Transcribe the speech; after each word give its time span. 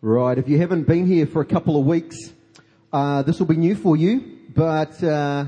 Right, 0.00 0.38
if 0.38 0.48
you 0.48 0.58
haven't 0.58 0.84
been 0.84 1.08
here 1.08 1.26
for 1.26 1.42
a 1.42 1.44
couple 1.44 1.76
of 1.76 1.84
weeks, 1.84 2.32
uh, 2.92 3.22
this 3.22 3.40
will 3.40 3.48
be 3.48 3.56
new 3.56 3.74
for 3.74 3.96
you, 3.96 4.38
but 4.54 5.02
uh, 5.02 5.46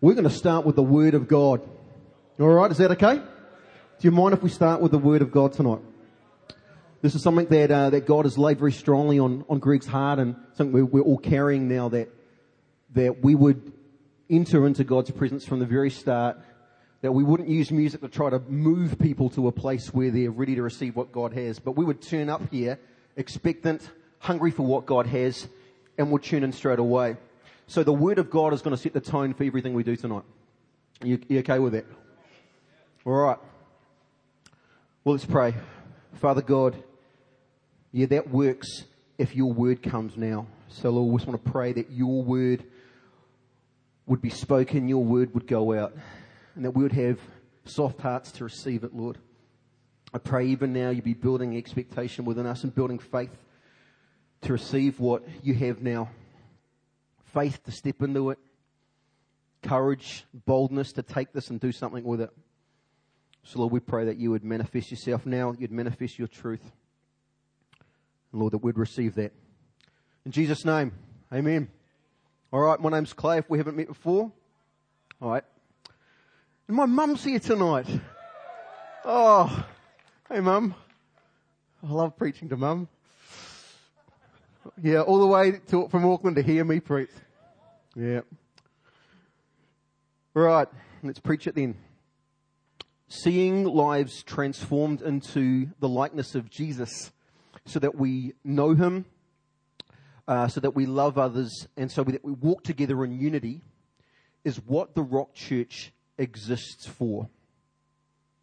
we're 0.00 0.14
going 0.14 0.26
to 0.26 0.34
start 0.34 0.64
with 0.64 0.76
the 0.76 0.82
Word 0.82 1.12
of 1.12 1.28
God. 1.28 1.60
All 2.38 2.48
right, 2.48 2.70
is 2.70 2.78
that 2.78 2.90
okay? 2.92 3.16
Do 3.16 3.22
you 4.00 4.12
mind 4.12 4.32
if 4.32 4.42
we 4.42 4.48
start 4.48 4.80
with 4.80 4.92
the 4.92 4.98
Word 4.98 5.20
of 5.20 5.30
God 5.30 5.52
tonight? 5.52 5.82
This 7.02 7.14
is 7.14 7.22
something 7.22 7.48
that 7.48 7.70
uh, 7.70 7.90
that 7.90 8.06
God 8.06 8.24
has 8.24 8.38
laid 8.38 8.58
very 8.58 8.72
strongly 8.72 9.18
on, 9.18 9.44
on 9.46 9.58
Greg's 9.58 9.86
heart, 9.86 10.20
and 10.20 10.36
something 10.54 10.72
we're, 10.72 10.86
we're 10.86 11.02
all 11.02 11.18
carrying 11.18 11.68
now. 11.68 11.90
That 11.90 12.08
that 12.94 13.22
we 13.22 13.34
would 13.34 13.74
enter 14.30 14.66
into 14.66 14.84
God's 14.84 15.10
presence 15.10 15.44
from 15.44 15.58
the 15.58 15.66
very 15.66 15.90
start. 15.90 16.38
That 17.02 17.12
we 17.12 17.24
wouldn't 17.24 17.50
use 17.50 17.70
music 17.70 18.00
to 18.00 18.08
try 18.08 18.30
to 18.30 18.38
move 18.38 18.98
people 18.98 19.28
to 19.30 19.48
a 19.48 19.52
place 19.52 19.92
where 19.92 20.10
they're 20.10 20.30
ready 20.30 20.54
to 20.54 20.62
receive 20.62 20.96
what 20.96 21.12
God 21.12 21.34
has, 21.34 21.58
but 21.58 21.72
we 21.72 21.84
would 21.84 22.00
turn 22.00 22.30
up 22.30 22.50
here 22.50 22.78
expectant, 23.16 23.90
hungry 24.18 24.50
for 24.50 24.64
what 24.64 24.86
God 24.86 25.06
has, 25.06 25.48
and 25.98 26.10
we'll 26.10 26.18
tune 26.18 26.44
in 26.44 26.52
straight 26.52 26.78
away. 26.78 27.16
So 27.66 27.82
the 27.82 27.92
Word 27.92 28.18
of 28.18 28.30
God 28.30 28.52
is 28.52 28.62
going 28.62 28.74
to 28.76 28.82
set 28.82 28.92
the 28.92 29.00
tone 29.00 29.34
for 29.34 29.44
everything 29.44 29.74
we 29.74 29.82
do 29.82 29.96
tonight. 29.96 30.24
You, 31.02 31.18
you 31.28 31.38
okay 31.40 31.58
with 31.58 31.72
that? 31.72 31.86
All 33.04 33.12
right. 33.12 33.38
Well, 35.04 35.14
let's 35.14 35.24
pray. 35.24 35.54
Father 36.14 36.42
God, 36.42 36.82
yeah, 37.92 38.06
that 38.06 38.28
works 38.28 38.84
if 39.16 39.34
your 39.34 39.52
word 39.52 39.82
comes 39.82 40.16
now. 40.16 40.46
So, 40.68 40.90
Lord, 40.90 41.12
we 41.12 41.18
just 41.18 41.26
want 41.26 41.44
to 41.44 41.50
pray 41.50 41.72
that 41.72 41.90
your 41.90 42.22
word 42.22 42.64
would 44.06 44.20
be 44.20 44.30
spoken, 44.30 44.88
your 44.88 45.04
word 45.04 45.34
would 45.34 45.46
go 45.46 45.72
out, 45.78 45.94
and 46.54 46.64
that 46.64 46.72
we 46.72 46.82
would 46.82 46.92
have 46.92 47.18
soft 47.64 48.00
hearts 48.00 48.32
to 48.32 48.44
receive 48.44 48.84
it, 48.84 48.94
Lord. 48.94 49.18
I 50.12 50.18
pray 50.18 50.46
even 50.48 50.72
now 50.72 50.90
you'd 50.90 51.04
be 51.04 51.14
building 51.14 51.56
expectation 51.56 52.24
within 52.24 52.46
us 52.46 52.64
and 52.64 52.74
building 52.74 52.98
faith 52.98 53.36
to 54.42 54.52
receive 54.52 54.98
what 54.98 55.22
you 55.42 55.54
have 55.54 55.82
now. 55.82 56.08
Faith 57.32 57.62
to 57.64 57.70
step 57.70 58.02
into 58.02 58.30
it, 58.30 58.38
courage, 59.62 60.24
boldness 60.46 60.92
to 60.94 61.02
take 61.02 61.32
this 61.32 61.50
and 61.50 61.60
do 61.60 61.70
something 61.70 62.02
with 62.02 62.20
it. 62.20 62.30
So, 63.44 63.60
Lord, 63.60 63.72
we 63.72 63.80
pray 63.80 64.04
that 64.06 64.16
you 64.16 64.32
would 64.32 64.44
manifest 64.44 64.90
yourself 64.90 65.26
now, 65.26 65.54
you'd 65.58 65.70
manifest 65.70 66.18
your 66.18 66.28
truth. 66.28 66.72
And 68.32 68.40
Lord, 68.40 68.52
that 68.52 68.58
we'd 68.58 68.78
receive 68.78 69.14
that. 69.14 69.32
In 70.24 70.32
Jesus' 70.32 70.64
name, 70.64 70.92
amen. 71.32 71.68
All 72.52 72.60
right, 72.60 72.80
my 72.80 72.90
name's 72.90 73.12
Clay, 73.12 73.38
if 73.38 73.48
we 73.48 73.58
haven't 73.58 73.76
met 73.76 73.86
before. 73.86 74.32
All 75.22 75.30
right. 75.30 75.44
And 76.66 76.76
my 76.76 76.86
mum's 76.86 77.22
here 77.22 77.38
tonight. 77.38 77.86
Oh, 79.04 79.66
hey 80.32 80.38
mum. 80.38 80.76
I 81.82 81.90
love 81.90 82.16
preaching 82.16 82.48
to 82.50 82.56
mum. 82.56 82.86
Yeah, 84.80 85.00
all 85.00 85.18
the 85.18 85.26
way 85.26 85.58
to, 85.68 85.88
from 85.88 86.06
Auckland 86.06 86.36
to 86.36 86.42
hear 86.42 86.64
me 86.64 86.78
preach. 86.78 87.10
Yeah. 87.96 88.20
Right, 90.32 90.68
let's 91.02 91.18
preach 91.18 91.48
it 91.48 91.56
then. 91.56 91.74
Seeing 93.08 93.64
lives 93.64 94.22
transformed 94.22 95.02
into 95.02 95.70
the 95.80 95.88
likeness 95.88 96.36
of 96.36 96.48
Jesus 96.48 97.10
so 97.66 97.80
that 97.80 97.96
we 97.96 98.34
know 98.44 98.74
Him, 98.74 99.06
uh, 100.28 100.46
so 100.46 100.60
that 100.60 100.76
we 100.76 100.86
love 100.86 101.18
others, 101.18 101.66
and 101.76 101.90
so 101.90 102.04
that 102.04 102.24
we 102.24 102.32
walk 102.32 102.62
together 102.62 103.04
in 103.04 103.18
unity 103.18 103.62
is 104.44 104.58
what 104.58 104.94
the 104.94 105.02
Rock 105.02 105.34
Church 105.34 105.92
exists 106.18 106.86
for. 106.86 107.28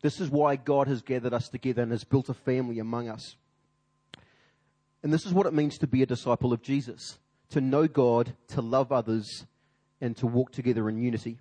This 0.02 0.20
is 0.20 0.30
why 0.30 0.56
God 0.56 0.88
has 0.88 1.02
gathered 1.02 1.34
us 1.34 1.50
together 1.50 1.82
and 1.82 1.92
has 1.92 2.04
built 2.04 2.30
a 2.30 2.34
family 2.34 2.80
among 2.80 3.10
us. 3.10 3.36
And 5.04 5.12
this 5.12 5.26
is 5.26 5.34
what 5.34 5.46
it 5.46 5.54
means 5.54 5.78
to 5.80 5.88
be 5.88 6.04
a 6.04 6.08
disciple 6.08 6.54
of 6.54 6.62
Jesus 6.62 7.20
to 7.50 7.62
know 7.62 7.88
God, 7.88 8.34
to 8.50 8.62
love 8.62 8.92
others, 8.92 9.46
and 10.02 10.16
to 10.18 10.28
walk 10.28 10.52
together 10.52 10.90
in 10.90 10.98
unity. 10.98 11.38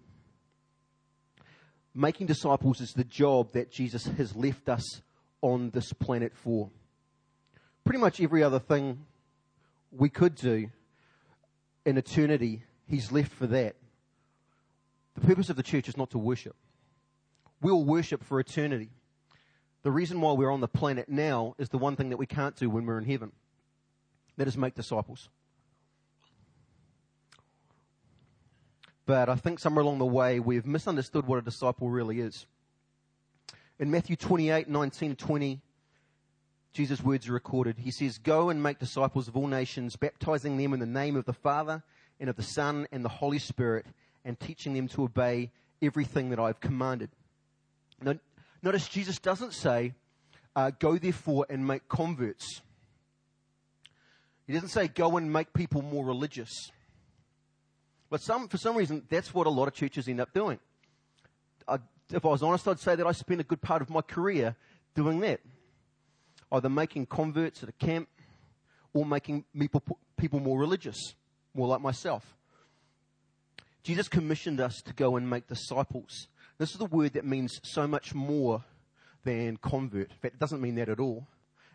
Making 1.95 2.27
disciples 2.27 2.81
is 2.81 2.93
the 2.93 3.05
job 3.05 3.53
that 3.53 3.72
Jesus 3.72 4.05
has 4.05 4.37
left 4.37 4.69
us 4.69 5.03
on 5.43 5.71
this 5.71 5.93
planet 5.93 6.33
for. 6.34 6.71
Pretty 7.84 7.99
much 7.99 8.21
every 8.21 8.43
other 8.43 8.59
thing 8.59 9.05
we 9.91 10.09
could 10.09 10.34
do 10.34 10.71
in 11.84 11.97
eternity, 11.97 12.62
He's 12.89 13.11
left 13.11 13.33
for 13.33 13.47
that. 13.49 13.75
The 15.15 15.27
purpose 15.27 15.49
of 15.49 15.56
the 15.56 15.62
church 15.62 15.89
is 15.89 15.97
not 15.97 16.11
to 16.11 16.19
worship. 16.19 16.55
We'll 17.61 17.84
worship 17.84 18.22
for 18.22 18.39
eternity. 18.39 18.91
The 19.83 19.93
reason 19.93 20.21
why 20.21 20.33
we're 20.33 20.50
on 20.50 20.61
the 20.61 20.69
planet 20.69 21.09
now 21.09 21.55
is 21.59 21.69
the 21.69 21.78
one 21.78 21.97
thing 21.97 22.11
that 22.11 22.17
we 22.17 22.27
can't 22.27 22.56
do 22.56 22.69
when 22.69 22.87
we're 22.87 22.99
in 22.99 23.05
heaven. 23.05 23.33
That 24.37 24.49
is 24.49 24.56
make 24.56 24.75
disciples. 24.75 25.28
But 29.06 29.28
I 29.28 29.37
think 29.37 29.61
somewhere 29.61 29.84
along 29.84 29.99
the 29.99 30.05
way 30.05 30.41
we've 30.41 30.66
misunderstood 30.66 31.27
what 31.27 31.39
a 31.39 31.43
disciple 31.43 31.89
really 31.89 32.21
is. 32.21 32.47
In 33.78 33.91
Matthew 33.91 34.16
28, 34.16 34.69
19 34.69 35.11
to 35.11 35.16
20, 35.16 35.61
Jesus' 36.72 37.03
words 37.03 37.28
are 37.28 37.33
recorded. 37.33 37.78
He 37.78 37.91
says, 37.91 38.19
Go 38.19 38.50
and 38.50 38.62
make 38.62 38.78
disciples 38.78 39.28
of 39.28 39.37
all 39.37 39.47
nations, 39.47 39.97
baptizing 39.97 40.56
them 40.56 40.75
in 40.75 40.81
the 40.81 40.87
name 40.87 41.15
of 41.15 41.25
the 41.25 41.33
Father 41.33 41.83
and 42.19 42.28
of 42.28 42.37
the 42.37 42.43
Son 42.43 42.87
and 42.91 43.05
the 43.05 43.09
Holy 43.09 43.39
Spirit, 43.39 43.87
and 44.25 44.39
teaching 44.41 44.75
them 44.75 44.89
to 44.89 45.05
obey 45.05 45.53
everything 45.81 46.31
that 46.31 46.41
I've 46.41 46.61
commanded. 46.61 47.11
Now, 48.01 48.15
notice 48.62 48.89
Jesus 48.89 49.19
doesn't 49.19 49.53
say, 49.53 49.95
uh, 50.55 50.71
Go 50.79 50.99
therefore 50.99 51.47
and 51.49 51.67
make 51.67 51.89
converts. 51.89 52.62
He 54.47 54.53
doesn't 54.53 54.69
say, 54.69 54.89
Go 54.89 55.17
and 55.17 55.33
make 55.33 55.53
people 55.53 55.83
more 55.83 56.05
religious. 56.05 56.71
But 58.09 58.21
some, 58.21 58.49
for 58.49 58.57
some 58.57 58.77
reason, 58.77 59.03
that's 59.09 59.34
what 59.34 59.47
a 59.47 59.51
lot 59.51 59.69
of 59.69 59.75
churches 59.75 60.09
end 60.09 60.21
up 60.21 60.33
doing. 60.33 60.59
I, 61.67 61.79
if 62.12 62.25
I 62.25 62.29
was 62.29 62.43
honest, 62.43 62.69
I'd 62.69 62.79
say 62.79 62.95
that 62.95 63.07
I 63.07 63.12
spent 63.12 63.41
a 63.41 63.45
good 63.45 63.61
part 63.61 63.83
of 63.83 63.91
my 63.91 64.01
career 64.01 64.55
doing 64.95 65.21
that. 65.21 65.41
Either 66.53 66.69
making 66.69 67.07
converts 67.07 67.63
at 67.65 67.69
a 67.69 67.73
camp 67.73 68.09
or 68.95 69.05
making 69.05 69.45
people, 69.59 69.83
people 70.17 70.39
more 70.39 70.59
religious, 70.59 71.15
more 71.53 71.67
like 71.67 71.81
myself. 71.81 72.37
Jesus 73.83 74.09
commissioned 74.09 74.61
us 74.61 74.81
to 74.83 74.93
go 74.93 75.17
and 75.17 75.28
make 75.28 75.49
disciples. 75.49 76.28
This 76.59 76.71
is 76.71 76.78
the 76.78 76.87
word 76.87 77.12
that 77.15 77.25
means 77.25 77.61
so 77.62 77.87
much 77.87 78.15
more 78.15 78.65
than 79.25 79.56
convert. 79.59 80.11
In 80.11 80.17
fact, 80.17 80.34
it 80.34 80.41
doesn't 80.41 80.61
mean 80.61 80.77
that 80.77 80.89
at 80.89 81.00
all. 81.00 81.27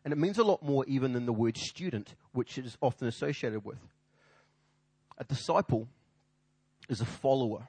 And 0.04 0.12
it 0.12 0.18
means 0.18 0.40
a 0.40 0.44
lot 0.44 0.64
more 0.64 0.84
even 0.88 1.14
than 1.14 1.26
the 1.26 1.34
word 1.34 1.58
student, 1.58 2.16
which 2.32 2.58
it 2.58 2.66
is 2.66 2.78
often 2.82 3.08
associated 3.08 3.64
with. 3.64 3.78
A 5.20 5.24
disciple 5.24 5.88
is 6.90 7.02
a 7.02 7.06
follower, 7.06 7.68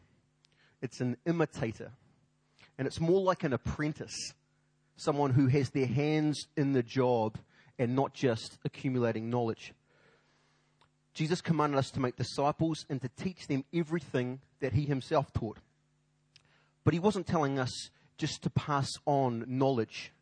it's 0.80 1.00
an 1.00 1.18
imitator, 1.26 1.92
and 2.78 2.86
it's 2.86 3.00
more 3.00 3.20
like 3.20 3.44
an 3.44 3.52
apprentice, 3.52 4.32
someone 4.96 5.32
who 5.32 5.48
has 5.48 5.70
their 5.70 5.86
hands 5.86 6.46
in 6.56 6.72
the 6.72 6.82
job 6.82 7.36
and 7.78 7.94
not 7.94 8.14
just 8.14 8.58
accumulating 8.64 9.28
knowledge. 9.28 9.74
Jesus 11.12 11.42
commanded 11.42 11.78
us 11.78 11.90
to 11.90 12.00
make 12.00 12.16
disciples 12.16 12.86
and 12.88 13.02
to 13.02 13.08
teach 13.08 13.46
them 13.46 13.64
everything 13.74 14.40
that 14.60 14.72
he 14.72 14.86
himself 14.86 15.30
taught. 15.34 15.58
But 16.84 16.94
he 16.94 17.00
wasn't 17.00 17.26
telling 17.26 17.58
us 17.58 17.90
just 18.18 18.42
to 18.42 18.50
pass 18.50 18.88
on 19.06 19.44
knowledge. 19.46 20.12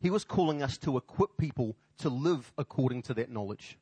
He 0.00 0.10
was 0.10 0.24
calling 0.24 0.62
us 0.62 0.76
to 0.78 0.96
equip 0.96 1.36
people 1.38 1.76
to 1.98 2.08
live 2.08 2.52
according 2.58 3.02
to 3.02 3.14
that 3.14 3.30
knowledge. 3.30 3.78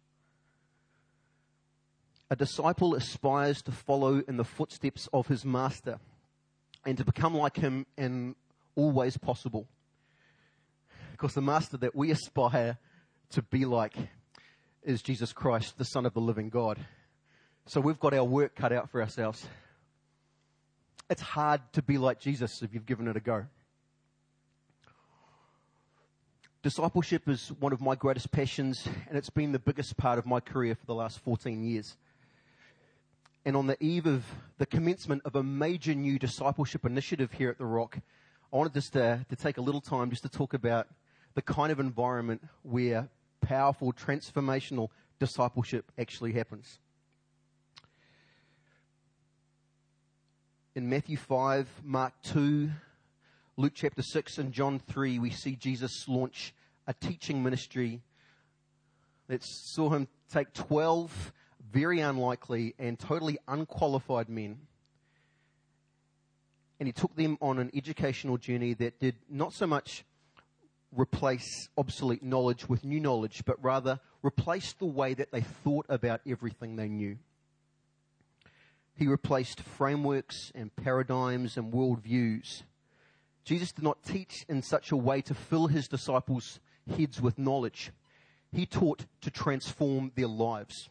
A 2.31 2.37
disciple 2.37 2.95
aspires 2.95 3.63
to 3.63 3.73
follow 3.73 4.23
in 4.29 4.37
the 4.37 4.45
footsteps 4.45 5.09
of 5.13 5.27
his 5.27 5.45
master 5.45 5.99
and 6.85 6.97
to 6.99 7.05
become 7.05 7.35
like 7.35 7.57
him 7.57 7.87
in 7.97 8.35
all 8.77 8.93
ways 8.93 9.17
possible. 9.17 9.67
Because 11.13 11.35
the 11.35 11.43
master 11.43 11.77
that 11.79 11.95
we 11.95 12.11
aspire 12.11 12.79
to 13.31 13.43
be 13.43 13.65
like 13.65 13.95
is 14.83 15.03
Jesus 15.03 15.33
Christ, 15.33 15.77
the 15.77 15.85
Son 15.85 16.07
of 16.07 16.15
the 16.15 16.21
living 16.21 16.49
God. 16.49 16.79
So 17.67 17.81
we've 17.81 18.01
got 18.01 18.15
our 18.15 18.25
work 18.25 18.55
cut 18.55 18.73
out 18.73 18.91
for 18.91 19.03
ourselves. 19.03 19.47
It's 21.11 21.21
hard 21.21 21.61
to 21.73 21.83
be 21.83 21.99
like 21.99 22.21
Jesus 22.21 22.63
if 22.63 22.73
you've 22.73 22.87
given 22.87 23.09
it 23.09 23.17
a 23.17 23.21
go. 23.21 23.45
Discipleship 26.63 27.29
is 27.29 27.49
one 27.59 27.73
of 27.73 27.81
my 27.81 27.97
greatest 27.97 28.31
passions, 28.31 28.87
and 29.09 29.19
it's 29.19 29.29
been 29.29 29.51
the 29.51 29.59
biggest 29.59 29.97
part 29.97 30.21
of 30.21 30.27
my 30.27 30.39
career 30.39 30.77
for 30.77 30.87
the 30.87 30.95
last 30.95 31.19
14 31.19 31.65
years. 31.65 31.97
And 33.45 33.57
on 33.57 33.67
the 33.67 33.83
eve 33.83 34.07
of 34.07 34.25
the 34.59 34.67
commencement 34.67 35.23
of 35.25 35.35
a 35.35 35.43
major 35.43 35.95
new 35.97 36.17
discipleship 36.17 36.85
initiative 36.85 37.33
here 37.33 37.51
at 37.51 37.59
The 37.59 37.67
Rock, 37.67 37.99
I 38.53 38.57
wanted 38.57 38.75
just 38.75 38.93
to, 38.93 39.27
to 39.29 39.37
take 39.37 39.59
a 39.59 39.63
little 39.63 39.81
time 39.81 40.11
just 40.11 40.23
to 40.23 40.29
talk 40.29 40.55
about 40.55 40.87
the 41.35 41.43
kind 41.43 41.73
of 41.73 41.81
environment 41.81 42.41
where 42.63 43.09
powerful, 43.41 43.93
transformational 43.93 44.91
discipleship 45.19 45.91
actually 45.99 46.35
happens. 46.35 46.79
In 50.75 50.89
Matthew 50.89 51.17
5, 51.17 51.69
Mark 51.83 52.13
2, 52.23 52.71
Luke 53.57 53.73
chapter 53.75 54.03
6, 54.03 54.39
and 54.39 54.53
John 54.53 54.79
3, 54.79 55.19
we 55.19 55.31
see 55.31 55.57
Jesus 55.57 56.07
launch 56.07 56.55
a 56.87 56.95
teaching 56.95 57.43
ministry 57.43 58.03
that 59.29 59.43
saw 59.43 59.91
him 59.91 60.07
take 60.33 60.53
12 60.55 61.33
very 61.73 62.01
unlikely 62.01 62.75
and 62.79 62.99
totally 62.99 63.39
unqualified 63.49 64.29
men 64.29 64.59
and 66.81 66.87
he 66.87 66.93
took 66.93 67.15
them 67.15 67.37
on 67.43 67.59
an 67.59 67.71
educational 67.75 68.39
journey 68.39 68.73
that 68.75 68.99
did 68.99 69.15
not 69.29 69.53
so 69.53 69.67
much 69.67 70.03
replace 70.97 71.69
obsolete 71.77 72.23
knowledge 72.23 72.69
with 72.69 72.85
new 72.85 72.99
knowledge, 72.99 73.43
but 73.45 73.63
rather 73.63 74.01
replace 74.23 74.73
the 74.73 74.87
way 74.87 75.13
that 75.15 75.31
they 75.31 75.43
thought 75.43 75.85
about 75.91 76.23
everything 76.27 76.77
they 76.77 76.89
knew. 76.89 77.19
He 79.01 79.07
replaced 79.07 79.63
frameworks 79.63 80.53
and 80.55 80.77
paradigms 80.77 81.57
and 81.57 81.73
worldviews. 81.73 82.65
Jesus 83.47 83.73
did 83.73 83.83
not 83.83 84.05
teach 84.05 84.45
in 84.47 84.61
such 84.61 84.93
a 84.93 84.97
way 84.97 85.23
to 85.23 85.33
fill 85.33 85.69
his 85.69 85.89
disciples' 85.89 86.61
heads 86.87 87.19
with 87.19 87.39
knowledge. 87.39 87.93
He 88.53 88.67
taught 88.67 89.07
to 89.23 89.31
transform 89.31 90.13
their 90.17 90.27
lives. 90.27 90.91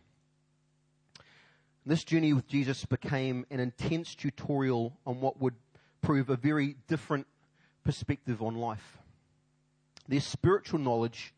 This 1.86 2.04
journey 2.04 2.34
with 2.34 2.48
Jesus 2.48 2.84
became 2.84 3.46
an 3.52 3.60
intense 3.60 4.16
tutorial 4.16 4.98
on 5.06 5.22
what 5.22 5.40
would 5.40 5.56
prove 6.02 6.32
a 6.32 6.36
very 6.36 6.78
different 6.88 7.28
perspective 7.84 8.42
on 8.42 8.56
life. 8.56 8.98
Their 10.08 10.22
spiritual 10.22 10.80
knowledge, 10.80 11.36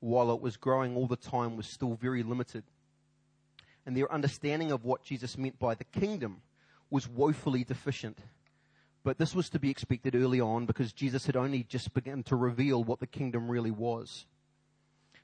while 0.00 0.32
it 0.32 0.40
was 0.40 0.56
growing 0.56 0.96
all 0.96 1.06
the 1.06 1.16
time, 1.16 1.54
was 1.54 1.66
still 1.66 1.96
very 2.00 2.22
limited. 2.22 2.64
And 3.88 3.96
their 3.96 4.12
understanding 4.12 4.70
of 4.70 4.84
what 4.84 5.02
Jesus 5.02 5.38
meant 5.38 5.58
by 5.58 5.74
the 5.74 5.84
kingdom 5.84 6.42
was 6.90 7.08
woefully 7.08 7.64
deficient. 7.64 8.18
But 9.02 9.16
this 9.16 9.34
was 9.34 9.48
to 9.48 9.58
be 9.58 9.70
expected 9.70 10.14
early 10.14 10.42
on 10.42 10.66
because 10.66 10.92
Jesus 10.92 11.24
had 11.24 11.36
only 11.36 11.62
just 11.62 11.94
begun 11.94 12.22
to 12.24 12.36
reveal 12.36 12.84
what 12.84 13.00
the 13.00 13.06
kingdom 13.06 13.50
really 13.50 13.70
was. 13.70 14.26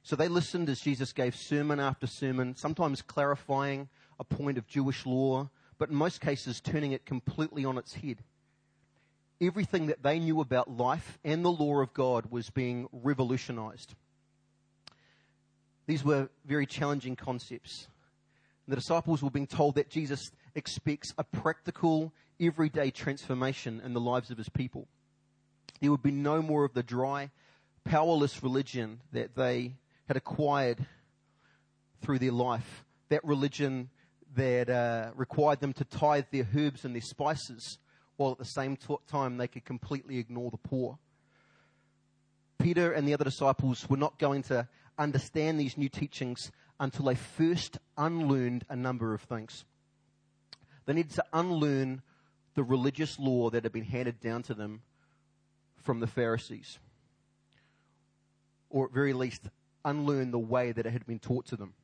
So 0.03 0.17
they 0.17 0.29
listened 0.29 0.71
as 0.71 0.81
Jesus 0.81 1.13
gave 1.13 1.37
sermon 1.37 1.79
after 1.79 2.07
sermon, 2.07 2.57
sometimes 2.57 3.03
clarifying 3.03 3.91
a 4.19 4.25
point 4.25 4.57
of 4.57 4.67
Jewish 4.67 5.05
law, 5.05 5.51
but 5.77 5.91
in 5.91 5.95
most 5.95 6.23
cases 6.23 6.63
turning 6.63 6.93
it 6.93 7.05
completely 7.05 7.67
on 7.67 7.77
its 7.77 7.93
head 7.93 8.23
everything 9.41 9.87
that 9.87 10.03
they 10.03 10.19
knew 10.19 10.41
about 10.41 10.71
life 10.71 11.19
and 11.25 11.45
the 11.45 11.53
law 11.53 11.81
of 11.81 11.93
God 11.93 12.31
was 12.31 12.51
being 12.51 12.89
revolutionized. 12.93 13.95
These 15.87 16.05
were 16.05 16.31
very 16.47 16.67
challenging 16.67 17.17
concepts. 17.17 17.89
The 18.67 18.77
disciples 18.77 19.23
were 19.23 19.31
being 19.31 19.47
told 19.47 19.75
that 19.75 19.91
Jesus 19.91 20.31
expects 20.55 21.13
a 21.19 21.25
practical, 21.25 22.13
everyday 22.41 22.91
transformation 22.91 23.81
in 23.85 23.93
the 23.93 24.01
lives 24.01 24.31
of 24.31 24.39
his 24.39 24.49
people. 24.49 24.89
There 25.81 25.91
would 25.91 26.03
be 26.03 26.11
no 26.11 26.41
more 26.41 26.65
of 26.65 26.73
the 26.73 26.83
dry, 26.83 27.31
powerless 27.85 28.43
religion 28.43 29.01
that 29.13 29.35
they 29.35 29.75
had 30.09 30.17
acquired 30.17 30.87
through 32.01 32.21
their 32.21 32.33
life. 32.33 32.85
That 33.11 33.25
religion 33.25 33.91
that 34.35 34.71
uh, 34.71 35.11
required 35.15 35.61
them 35.61 35.73
to 35.75 35.85
tithe 35.85 36.25
their 36.31 36.47
herbs 36.57 36.85
and 36.85 36.95
their 36.95 37.03
spices 37.03 37.79
while 38.17 38.33
at 38.33 38.39
the 38.39 38.45
same 38.45 38.79
time 39.09 39.37
they 39.37 39.49
could 39.49 39.65
completely 39.65 40.19
ignore 40.19 40.51
the 40.51 40.57
poor. 40.57 40.99
Peter 42.59 42.93
and 42.93 43.07
the 43.07 43.13
other 43.13 43.25
disciples 43.25 43.89
were 43.89 43.97
not 43.97 44.19
going 44.19 44.43
to 44.43 44.67
understand 44.99 45.59
these 45.59 45.77
new 45.77 45.89
teachings 45.89 46.51
until 46.81 47.07
they 47.07 47.15
first 47.15 47.79
unlearned 47.97 48.65
a 48.69 48.77
number 48.77 49.15
of 49.15 49.23
things. 49.23 49.65
They 50.87 50.93
needed 50.93 51.13
to 51.13 51.25
unlearn 51.33 52.03
the 52.55 52.65
religious 52.65 53.19
law 53.19 53.51
that 53.51 53.65
had 53.65 53.73
been 53.73 53.85
handed 53.85 54.21
down 54.21 54.43
to 54.45 54.55
them 54.55 54.83
from 55.77 56.01
the 56.01 56.07
Pharisees. 56.07 56.79
Or 58.71 58.87
at 58.87 58.93
very 58.93 59.13
least, 59.13 59.49
unlearn 59.85 60.31
the 60.31 60.39
way 60.39 60.73
that 60.73 60.87
it 60.87 60.93
had 60.93 61.07
been 61.07 61.19
taught 61.19 61.47
to 61.47 61.57
them. 61.57 61.75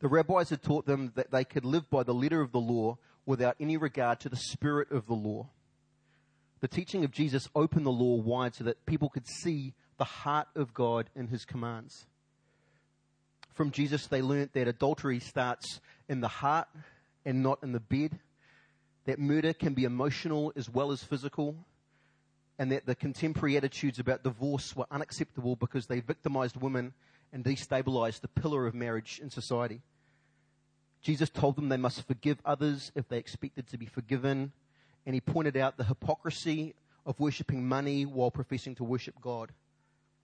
The 0.00 0.08
rabbis 0.08 0.50
had 0.50 0.62
taught 0.62 0.86
them 0.86 1.12
that 1.14 1.30
they 1.30 1.44
could 1.44 1.64
live 1.64 1.88
by 1.88 2.02
the 2.02 2.14
letter 2.14 2.40
of 2.40 2.52
the 2.52 2.60
law 2.60 2.98
without 3.24 3.56
any 3.60 3.76
regard 3.76 4.18
to 4.20 4.28
the 4.28 4.36
spirit 4.36 4.90
of 4.90 5.06
the 5.06 5.14
law. 5.14 5.48
The 6.60 6.68
teaching 6.68 7.04
of 7.04 7.12
Jesus 7.12 7.48
opened 7.54 7.86
the 7.86 7.90
law 7.90 8.16
wide 8.16 8.54
so 8.54 8.64
that 8.64 8.84
people 8.86 9.08
could 9.08 9.26
see 9.26 9.74
the 9.98 10.04
heart 10.04 10.48
of 10.56 10.74
God 10.74 11.08
in 11.14 11.28
his 11.28 11.44
commands. 11.44 12.06
From 13.54 13.70
Jesus, 13.70 14.06
they 14.06 14.22
learnt 14.22 14.52
that 14.54 14.68
adultery 14.68 15.20
starts 15.20 15.80
in 16.08 16.20
the 16.20 16.28
heart 16.28 16.68
and 17.24 17.42
not 17.42 17.58
in 17.62 17.72
the 17.72 17.80
bed, 17.80 18.18
that 19.04 19.18
murder 19.18 19.52
can 19.52 19.74
be 19.74 19.84
emotional 19.84 20.52
as 20.56 20.70
well 20.70 20.92
as 20.92 21.02
physical, 21.02 21.56
and 22.58 22.70
that 22.72 22.86
the 22.86 22.94
contemporary 22.94 23.56
attitudes 23.56 23.98
about 23.98 24.22
divorce 24.22 24.76
were 24.76 24.86
unacceptable 24.90 25.56
because 25.56 25.86
they 25.86 26.00
victimized 26.00 26.56
women 26.56 26.92
and 27.32 27.44
destabilized 27.44 28.20
the 28.20 28.28
pillar 28.28 28.66
of 28.66 28.74
marriage 28.74 29.20
in 29.22 29.30
society. 29.30 29.80
Jesus 31.02 31.30
told 31.30 31.56
them 31.56 31.68
they 31.68 31.76
must 31.76 32.06
forgive 32.06 32.38
others 32.44 32.92
if 32.94 33.08
they 33.08 33.18
expected 33.18 33.66
to 33.68 33.76
be 33.76 33.86
forgiven. 33.86 34.52
And 35.04 35.14
he 35.14 35.20
pointed 35.20 35.56
out 35.56 35.76
the 35.76 35.84
hypocrisy 35.84 36.74
of 37.04 37.18
worshipping 37.18 37.66
money 37.66 38.06
while 38.06 38.30
professing 38.30 38.76
to 38.76 38.84
worship 38.84 39.16
God. 39.20 39.50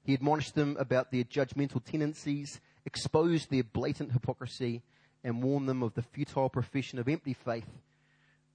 He 0.04 0.14
admonished 0.14 0.54
them 0.54 0.76
about 0.78 1.10
their 1.10 1.24
judgmental 1.24 1.84
tendencies, 1.84 2.60
exposed 2.86 3.50
their 3.50 3.64
blatant 3.64 4.12
hypocrisy, 4.12 4.82
and 5.24 5.42
warned 5.42 5.68
them 5.68 5.82
of 5.82 5.94
the 5.94 6.02
futile 6.02 6.48
profession 6.48 6.98
of 6.98 7.08
empty 7.08 7.34
faith 7.34 7.68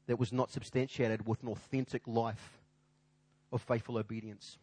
that 0.07 0.19
was 0.19 0.31
not 0.31 0.51
substantiated 0.51 1.27
with 1.27 1.41
an 1.43 1.49
authentic 1.49 2.01
life 2.07 2.59
of 3.51 3.61
faithful 3.61 3.97
obedience. 3.97 4.57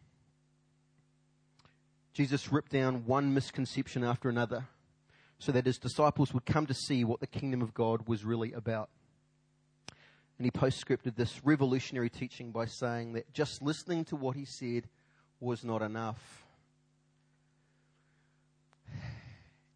Jesus 2.13 2.51
ripped 2.51 2.71
down 2.71 3.05
one 3.05 3.33
misconception 3.33 4.03
after 4.03 4.29
another 4.29 4.65
so 5.39 5.51
that 5.51 5.65
his 5.65 5.77
disciples 5.77 6.33
would 6.33 6.45
come 6.45 6.67
to 6.67 6.73
see 6.73 7.03
what 7.03 7.19
the 7.19 7.27
kingdom 7.27 7.61
of 7.61 7.73
God 7.73 8.07
was 8.07 8.25
really 8.25 8.51
about. 8.51 8.89
And 10.37 10.45
he 10.45 10.51
postscripted 10.51 11.15
this 11.15 11.43
revolutionary 11.43 12.09
teaching 12.09 12.51
by 12.51 12.65
saying 12.65 13.13
that 13.13 13.31
just 13.33 13.61
listening 13.61 14.05
to 14.05 14.15
what 14.15 14.35
he 14.35 14.45
said 14.45 14.87
was 15.39 15.63
not 15.63 15.81
enough. 15.81 16.45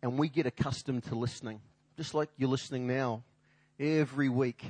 And 0.05 0.19
we 0.19 0.29
get 0.29 0.45
accustomed 0.45 1.03
to 1.05 1.15
listening, 1.15 1.61
just 1.97 2.13
like 2.13 2.29
you're 2.37 2.47
listening 2.47 2.85
now, 2.85 3.23
every 3.79 4.29
week, 4.29 4.63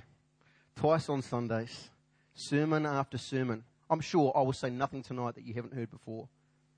twice 0.77 1.09
on 1.09 1.21
Sundays, 1.21 1.89
sermon 2.35 2.85
after 2.85 3.17
sermon. 3.17 3.65
I'm 3.89 3.99
sure 3.99 4.31
I 4.33 4.43
will 4.43 4.53
say 4.53 4.69
nothing 4.69 5.03
tonight 5.03 5.35
that 5.35 5.43
you 5.43 5.53
haven't 5.53 5.73
heard 5.73 5.91
before. 5.91 6.29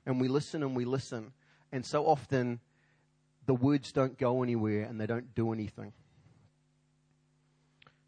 And 0.08 0.20
we 0.20 0.28
listen 0.28 0.64
and 0.64 0.76
we 0.76 0.86
listen. 0.86 1.34
And 1.72 1.86
so 1.86 2.08
often 2.08 2.60
the 3.46 3.54
words 3.54 3.92
don't 3.92 4.18
go 4.18 4.42
anywhere 4.42 4.86
and 4.86 5.00
they 5.00 5.06
don't 5.06 5.36
do 5.36 5.54
anything. 5.54 5.94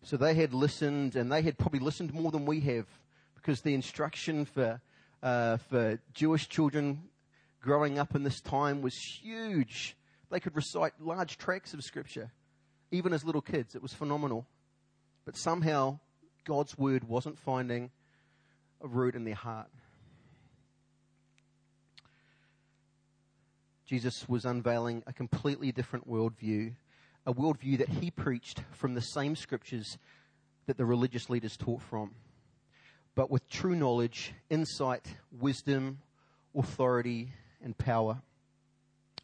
So 0.01 0.17
they 0.17 0.33
had 0.33 0.51
listened, 0.51 1.15
and 1.15 1.31
they 1.31 1.43
had 1.43 1.59
probably 1.59 1.79
listened 1.79 2.11
more 2.11 2.31
than 2.31 2.47
we 2.47 2.61
have, 2.61 2.87
because 3.35 3.61
the 3.61 3.75
instruction 3.75 4.45
for 4.45 4.81
uh, 5.21 5.57
for 5.57 5.99
Jewish 6.15 6.49
children 6.49 7.03
growing 7.61 7.99
up 7.99 8.15
in 8.15 8.23
this 8.23 8.41
time 8.41 8.81
was 8.81 8.95
huge. 8.95 9.95
They 10.29 10.39
could 10.39 10.55
recite 10.55 10.93
large 10.99 11.37
tracts 11.37 11.73
of 11.73 11.83
scripture, 11.83 12.31
even 12.91 13.13
as 13.13 13.23
little 13.23 13.41
kids. 13.41 13.75
It 13.75 13.81
was 13.81 13.93
phenomenal. 13.93 14.45
But 15.25 15.37
somehow, 15.37 15.99
God's 16.45 16.77
word 16.77 17.03
wasn't 17.03 17.37
finding 17.37 17.91
a 18.81 18.87
root 18.87 19.15
in 19.15 19.23
their 19.23 19.35
heart. 19.35 19.69
Jesus 23.85 24.29
was 24.29 24.45
unveiling 24.45 25.01
a 25.07 25.13
completely 25.13 25.71
different 25.71 26.07
worldview, 26.07 26.73
a 27.25 27.33
worldview 27.33 27.79
that 27.79 27.89
he 27.89 28.11
preached 28.11 28.61
from 28.71 28.93
the 28.93 29.01
same 29.01 29.35
scriptures 29.35 29.97
that 30.67 30.77
the 30.77 30.85
religious 30.85 31.27
leaders 31.27 31.57
taught 31.57 31.81
from, 31.81 32.11
but 33.15 33.31
with 33.31 33.49
true 33.49 33.75
knowledge, 33.75 34.33
insight, 34.51 35.15
wisdom, 35.31 35.97
authority, 36.55 37.33
and 37.63 37.75
power. 37.79 38.21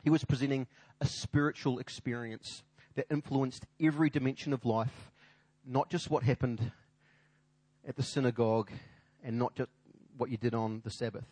He 0.03 0.09
was 0.09 0.25
presenting 0.25 0.65
a 1.01 1.05
spiritual 1.05 1.79
experience 1.79 2.63
that 2.95 3.07
influenced 3.09 3.65
every 3.81 4.09
dimension 4.09 4.53
of 4.53 4.65
life, 4.65 5.11
not 5.65 5.89
just 5.89 6.09
what 6.09 6.23
happened 6.23 6.71
at 7.87 7.95
the 7.95 8.03
synagogue 8.03 8.71
and 9.23 9.37
not 9.37 9.55
just 9.55 9.69
what 10.17 10.29
you 10.29 10.37
did 10.37 10.53
on 10.53 10.81
the 10.83 10.91
Sabbath. 10.91 11.25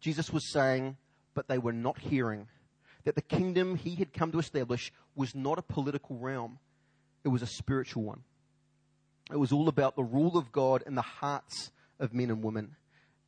Jesus 0.00 0.32
was 0.32 0.52
saying, 0.52 0.96
but 1.34 1.48
they 1.48 1.58
were 1.58 1.72
not 1.72 1.98
hearing. 1.98 2.48
That 3.04 3.14
the 3.14 3.22
kingdom 3.22 3.76
he 3.76 3.94
had 3.94 4.12
come 4.12 4.32
to 4.32 4.38
establish 4.38 4.92
was 5.14 5.34
not 5.34 5.58
a 5.58 5.62
political 5.62 6.16
realm, 6.16 6.58
it 7.24 7.28
was 7.28 7.42
a 7.42 7.46
spiritual 7.46 8.02
one. 8.02 8.22
It 9.30 9.36
was 9.36 9.52
all 9.52 9.68
about 9.68 9.96
the 9.96 10.02
rule 10.02 10.38
of 10.38 10.52
God 10.52 10.82
in 10.86 10.94
the 10.94 11.02
hearts 11.02 11.70
of 12.00 12.14
men 12.14 12.30
and 12.30 12.42
women. 12.42 12.76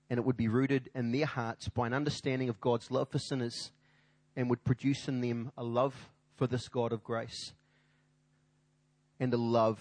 And 0.09 0.19
it 0.19 0.25
would 0.25 0.37
be 0.37 0.49
rooted 0.49 0.89
in 0.95 1.13
their 1.13 1.27
hearts 1.27 1.69
by 1.69 1.87
an 1.87 1.93
understanding 1.93 2.49
of 2.49 2.61
God's 2.61 2.91
love 2.91 3.11
for 3.11 3.19
sinners 3.19 3.71
and 4.37 4.49
would 4.51 4.65
produce 4.65 5.09
in 5.09 5.21
them 5.21 5.53
a 5.57 5.65
love 5.65 6.11
for 6.37 6.47
this 6.47 6.69
God 6.69 6.93
of 6.93 7.05
grace 7.05 7.53
and 9.19 9.33
a 9.35 9.37
love 9.37 9.79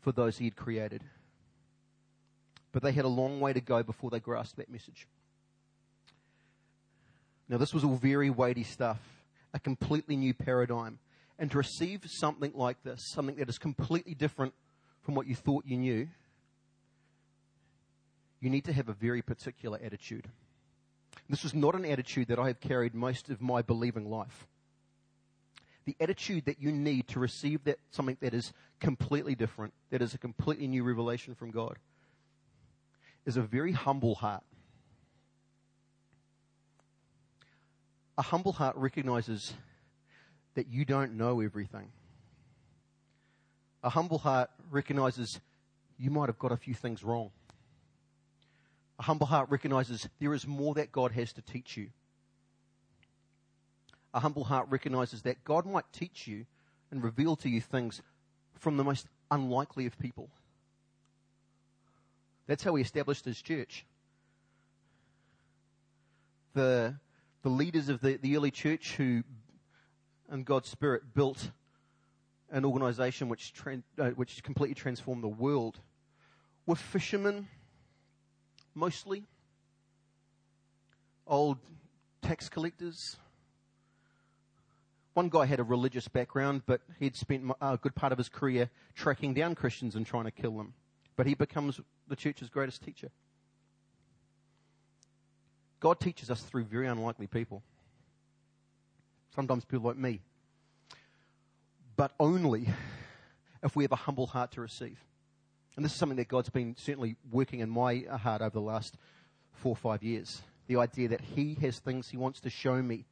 for 0.00 0.12
those 0.12 0.38
he 0.38 0.46
had 0.46 0.56
created. 0.56 1.02
But 2.72 2.82
they 2.82 2.92
had 2.92 3.04
a 3.04 3.08
long 3.08 3.40
way 3.40 3.52
to 3.52 3.60
go 3.60 3.82
before 3.82 4.10
they 4.10 4.20
grasped 4.20 4.56
that 4.56 4.70
message. 4.70 5.06
Now, 7.48 7.58
this 7.58 7.74
was 7.74 7.84
all 7.84 7.96
very 7.96 8.30
weighty 8.30 8.64
stuff. 8.64 8.98
a 9.54 9.60
completely 9.60 10.16
new 10.16 10.32
paradigm. 10.32 10.98
And 11.38 11.50
to 11.50 11.58
receive 11.58 12.00
something 12.06 12.52
like 12.54 12.82
this, 12.82 13.00
something 13.12 13.36
that 13.36 13.48
is 13.48 13.58
completely 13.58 14.14
different 14.14 14.54
from 15.02 15.14
what 15.14 15.26
you 15.26 15.34
thought 15.34 15.64
you 15.66 15.76
knew, 15.76 16.08
you 18.40 18.50
need 18.50 18.64
to 18.64 18.72
have 18.72 18.88
a 18.88 18.92
very 18.92 19.22
particular 19.22 19.78
attitude. 19.82 20.28
This 21.28 21.44
is 21.44 21.54
not 21.54 21.74
an 21.74 21.84
attitude 21.84 22.28
that 22.28 22.38
I 22.38 22.48
have 22.48 22.60
carried 22.60 22.94
most 22.94 23.30
of 23.30 23.40
my 23.40 23.62
believing 23.62 24.10
life. 24.10 24.46
The 25.84 25.96
attitude 26.00 26.44
that 26.44 26.60
you 26.60 26.70
need 26.70 27.08
to 27.08 27.20
receive 27.20 27.64
that 27.64 27.78
something 27.90 28.16
that 28.20 28.34
is 28.34 28.52
completely 28.80 29.34
different, 29.34 29.72
that 29.90 30.02
is 30.02 30.14
a 30.14 30.18
completely 30.18 30.68
new 30.68 30.84
revelation 30.84 31.34
from 31.34 31.50
God, 31.50 31.78
is 33.24 33.36
a 33.36 33.42
very 33.42 33.72
humble 33.72 34.14
heart. 34.14 34.42
A 38.18 38.22
humble 38.22 38.52
heart 38.52 38.76
recognizes 38.76 39.54
that 40.54 40.68
you 40.68 40.84
don't 40.84 41.14
know 41.14 41.40
everything. 41.40 41.88
A 43.82 43.90
humble 43.90 44.18
heart 44.18 44.50
recognizes 44.70 45.40
you 45.98 46.10
might 46.10 46.28
have 46.28 46.38
got 46.38 46.52
a 46.52 46.56
few 46.56 46.74
things 46.74 47.02
wrong. 47.02 47.30
A 48.98 49.02
humble 49.02 49.26
heart 49.26 49.50
recognizes 49.50 50.08
there 50.20 50.34
is 50.34 50.46
more 50.46 50.74
that 50.74 50.92
God 50.92 51.12
has 51.12 51.32
to 51.34 51.42
teach 51.42 51.76
you. 51.76 51.88
A 54.14 54.20
humble 54.20 54.44
heart 54.44 54.66
recognizes 54.70 55.22
that 55.22 55.42
God 55.44 55.66
might 55.66 55.90
teach 55.92 56.26
you 56.26 56.46
and 56.90 57.02
reveal 57.02 57.34
to 57.36 57.48
you 57.48 57.60
things 57.60 58.02
from 58.58 58.76
the 58.76 58.84
most 58.84 59.06
unlikely 59.30 59.86
of 59.86 59.98
people. 59.98 60.28
That's 62.46 62.62
how 62.62 62.74
he 62.74 62.82
established 62.82 63.24
his 63.24 63.40
church. 63.40 63.86
The, 66.54 66.94
the 67.42 67.48
leaders 67.48 67.88
of 67.88 68.00
the, 68.02 68.18
the 68.20 68.36
early 68.36 68.50
church 68.50 68.96
who, 68.96 69.22
in 70.30 70.44
God's 70.44 70.68
Spirit, 70.68 71.14
built 71.14 71.50
an 72.50 72.66
organization 72.66 73.30
which, 73.30 73.54
uh, 73.98 74.10
which 74.10 74.42
completely 74.42 74.74
transformed 74.74 75.24
the 75.24 75.28
world 75.28 75.80
were 76.66 76.76
fishermen, 76.76 77.48
mostly. 78.74 79.24
Old 81.26 81.58
tax 82.20 82.48
collectors. 82.48 83.16
One 85.14 85.28
guy 85.28 85.44
had 85.46 85.60
a 85.60 85.64
religious 85.64 86.08
background, 86.08 86.62
but 86.66 86.80
he'd 86.98 87.16
spent 87.16 87.44
a 87.60 87.76
good 87.76 87.94
part 87.94 88.12
of 88.12 88.18
his 88.18 88.28
career 88.28 88.70
tracking 88.94 89.34
down 89.34 89.54
Christians 89.54 89.94
and 89.94 90.06
trying 90.06 90.24
to 90.24 90.30
kill 90.30 90.56
them. 90.56 90.72
But 91.16 91.26
he 91.26 91.34
becomes 91.34 91.80
the 92.08 92.16
church's 92.16 92.48
greatest 92.48 92.82
teacher. 92.82 93.10
God 95.80 96.00
teaches 96.00 96.30
us 96.30 96.40
through 96.42 96.64
very 96.64 96.86
unlikely 96.86 97.26
people. 97.26 97.62
Sometimes 99.34 99.64
people 99.64 99.88
like 99.88 99.96
me. 99.98 100.20
But 101.96 102.12
only 102.18 102.68
if 103.62 103.76
we 103.76 103.84
have 103.84 103.92
a 103.92 103.96
humble 103.96 104.26
heart 104.26 104.52
to 104.52 104.60
receive. 104.60 104.98
And 105.76 105.84
this 105.84 105.92
is 105.92 105.98
something 105.98 106.16
that 106.16 106.28
God's 106.28 106.50
been 106.50 106.76
certainly 106.76 107.16
working 107.30 107.60
in 107.60 107.70
my 107.70 108.04
heart 108.10 108.42
over 108.42 108.50
the 108.50 108.60
last 108.60 108.96
four 109.52 109.72
or 109.72 109.76
five 109.76 110.02
years. 110.02 110.42
The 110.66 110.76
idea 110.76 111.08
that 111.08 111.20
He 111.20 111.54
has 111.62 111.78
things 111.78 112.08
He 112.08 112.16
wants 112.16 112.40
to 112.40 112.50
show 112.50 112.82
me, 112.82 113.06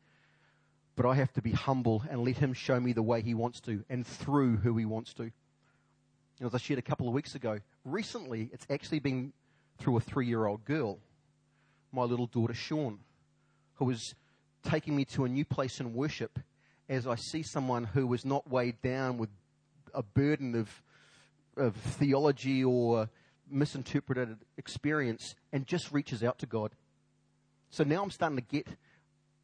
but 0.94 1.06
I 1.06 1.14
have 1.14 1.32
to 1.34 1.42
be 1.42 1.52
humble 1.52 2.02
and 2.10 2.22
let 2.22 2.36
Him 2.36 2.52
show 2.52 2.78
me 2.78 2.92
the 2.92 3.02
way 3.02 3.22
He 3.22 3.34
wants 3.34 3.60
to 3.62 3.84
and 3.88 4.06
through 4.06 4.58
who 4.58 4.76
He 4.76 4.84
wants 4.84 5.14
to. 5.14 5.22
And 5.22 6.46
as 6.46 6.54
I 6.54 6.58
shared 6.58 6.78
a 6.78 6.82
couple 6.82 7.08
of 7.08 7.14
weeks 7.14 7.34
ago, 7.34 7.60
recently 7.84 8.50
it's 8.52 8.66
actually 8.68 9.00
been 9.00 9.32
through 9.78 9.96
a 9.96 10.00
three 10.00 10.26
year 10.26 10.46
old 10.46 10.64
girl, 10.64 10.98
my 11.92 12.02
little 12.02 12.26
daughter 12.26 12.54
Sean, 12.54 12.98
who 13.76 13.86
was 13.86 14.14
taking 14.62 14.94
me 14.94 15.06
to 15.06 15.24
a 15.24 15.28
new 15.28 15.44
place 15.44 15.80
in 15.80 15.94
worship 15.94 16.38
as 16.90 17.06
I 17.06 17.14
see 17.14 17.42
someone 17.42 17.84
who 17.84 18.06
was 18.06 18.24
not 18.24 18.50
weighed 18.50 18.82
down 18.82 19.16
with 19.16 19.30
a 19.94 20.02
burden 20.02 20.54
of 20.54 20.82
of 21.56 21.76
theology 21.76 22.64
or 22.64 23.08
misinterpreted 23.48 24.36
experience 24.56 25.34
and 25.52 25.66
just 25.66 25.92
reaches 25.92 26.22
out 26.22 26.38
to 26.38 26.46
God. 26.46 26.72
So 27.70 27.84
now 27.84 28.02
I'm 28.02 28.10
starting 28.10 28.36
to 28.36 28.42
get 28.42 28.68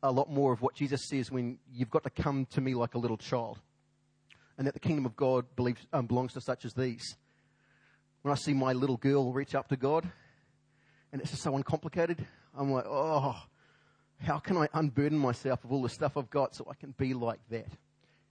a 0.03 0.11
lot 0.11 0.31
more 0.31 0.53
of 0.53 0.63
what 0.63 0.75
Jesus 0.75 1.09
says 1.09 1.31
when 1.31 1.59
you've 1.73 1.91
got 1.91 2.05
to 2.05 2.11
come 2.11 2.47
to 2.47 2.61
me 2.61 2.75
like 2.75 2.95
a 2.95 2.99
little 2.99 3.17
child. 3.17 3.61
And 4.59 4.67
that 4.67 4.75
the 4.75 4.81
kingdom 4.81 5.05
of 5.05 5.17
God 5.17 5.45
believes, 5.55 5.87
um, 5.93 6.07
belongs 6.07 6.33
to 6.33 6.41
such 6.41 6.65
as 6.65 6.73
these. 6.73 7.17
When 8.23 8.33
I 8.33 8.37
see 8.37 8.55
my 8.55 8.73
little 8.73 8.97
girl 8.97 9.33
reach 9.33 9.55
up 9.55 9.69
to 9.69 9.77
God, 9.77 10.09
and 11.13 11.21
it's 11.21 11.31
just 11.31 11.43
so 11.43 11.55
uncomplicated, 11.57 12.27
I'm 12.57 12.73
like, 12.73 12.87
oh, 12.87 13.37
how 14.21 14.39
can 14.39 14.57
I 14.57 14.69
unburden 14.73 15.19
myself 15.19 15.65
of 15.65 15.73
all 15.73 15.83
the 15.83 15.89
stuff 15.89 16.17
I've 16.17 16.31
got 16.31 16.55
so 16.55 16.67
I 16.71 16.75
can 16.75 16.95
be 16.97 17.15
like 17.15 17.41
that? 17.51 17.67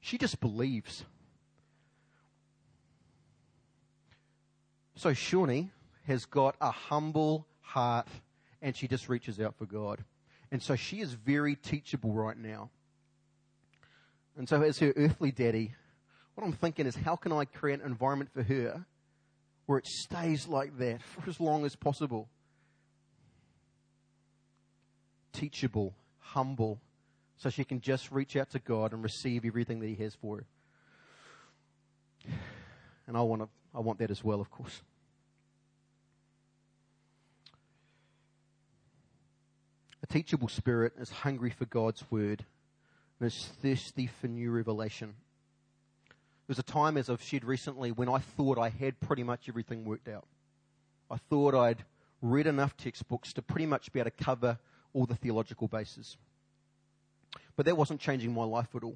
She 0.01 0.17
just 0.17 0.39
believes. 0.39 1.05
So 4.96 5.14
Shawnee 5.14 5.70
has 6.08 6.25
got 6.25 6.56
a 6.62 6.72
humble 6.72 7.46
heart 7.62 8.08
and 8.62 8.75
she 8.75 8.88
just 8.88 9.10
reaches 9.10 9.40
out 9.40 9.56
for 9.58 9.66
God. 9.66 10.04
And 10.52 10.62
so 10.62 10.75
she 10.75 11.02
is 11.02 11.14
very 11.14 11.56
teachable 11.56 12.14
right 12.14 12.38
now. 12.38 12.70
And 14.38 14.48
so 14.48 14.62
as 14.62 14.80
her 14.80 14.94
earthly 14.96 15.32
daddy, 15.32 15.74
what 16.36 16.46
I'm 16.46 16.54
thinking 16.54 16.86
is 16.86 16.96
how 16.96 17.16
can 17.16 17.32
I 17.32 17.46
create 17.46 17.80
an 17.82 17.86
environment 17.86 18.32
for 18.34 18.44
her 18.44 18.86
where 19.66 19.78
it 19.78 19.88
stays 19.88 20.48
like 20.48 20.78
that 20.78 21.02
for 21.02 21.30
as 21.30 21.40
long 21.40 21.66
as 21.66 21.75
possible? 21.75 22.30
Teachable, 25.34 25.94
humble, 26.20 26.80
so 27.38 27.50
she 27.50 27.64
can 27.64 27.82
just 27.82 28.12
reach 28.12 28.36
out 28.36 28.52
to 28.52 28.60
God 28.60 28.94
and 28.94 29.04
receive 29.04 29.46
everything 29.46 29.80
that 29.80 29.88
He 29.88 29.96
has 30.04 30.16
for 30.16 30.38
her. 30.38 30.46
And 33.08 33.16
I 33.16 33.22
want 33.22 33.42
to, 33.44 33.50
I 33.75 33.79
want 33.79 34.00
that 34.00 34.10
as 34.10 34.24
well, 34.24 34.39
of 34.39 34.50
course. 34.50 34.82
A 40.01 40.08
teachable 40.08 40.48
spirit 40.48 40.94
is 40.98 41.10
hungry 41.10 41.50
for 41.50 41.65
God's 41.65 42.03
word 42.10 42.46
and 43.20 43.27
is 43.27 43.50
thirsty 43.62 44.08
for 44.08 44.27
new 44.27 44.51
revelation. 44.51 45.15
There 46.08 46.53
was 46.53 46.60
a 46.60 46.63
time, 46.63 46.96
as 46.96 47.10
I've 47.10 47.22
shared 47.22 47.44
recently, 47.44 47.91
when 47.91 48.08
I 48.08 48.20
thought 48.20 48.58
I 48.58 48.70
had 48.70 49.00
pretty 49.00 49.24
much 49.24 49.50
everything 49.50 49.84
worked 49.84 50.08
out. 50.08 50.25
I 51.10 51.17
thought 51.17 51.55
I'd 51.55 51.84
read 52.22 52.48
enough 52.48 52.77
textbooks 52.77 53.34
to 53.34 53.41
pretty 53.41 53.65
much 53.65 53.91
be 53.91 54.00
able 54.00 54.12
to 54.12 54.24
cover 54.24 54.60
all 54.94 55.05
the 55.05 55.15
theological 55.15 55.67
bases. 55.67 56.17
But 57.55 57.65
that 57.65 57.75
wasn't 57.75 58.00
changing 58.00 58.34
my 58.34 58.44
life 58.44 58.70
at 58.75 58.84
all. 58.84 58.96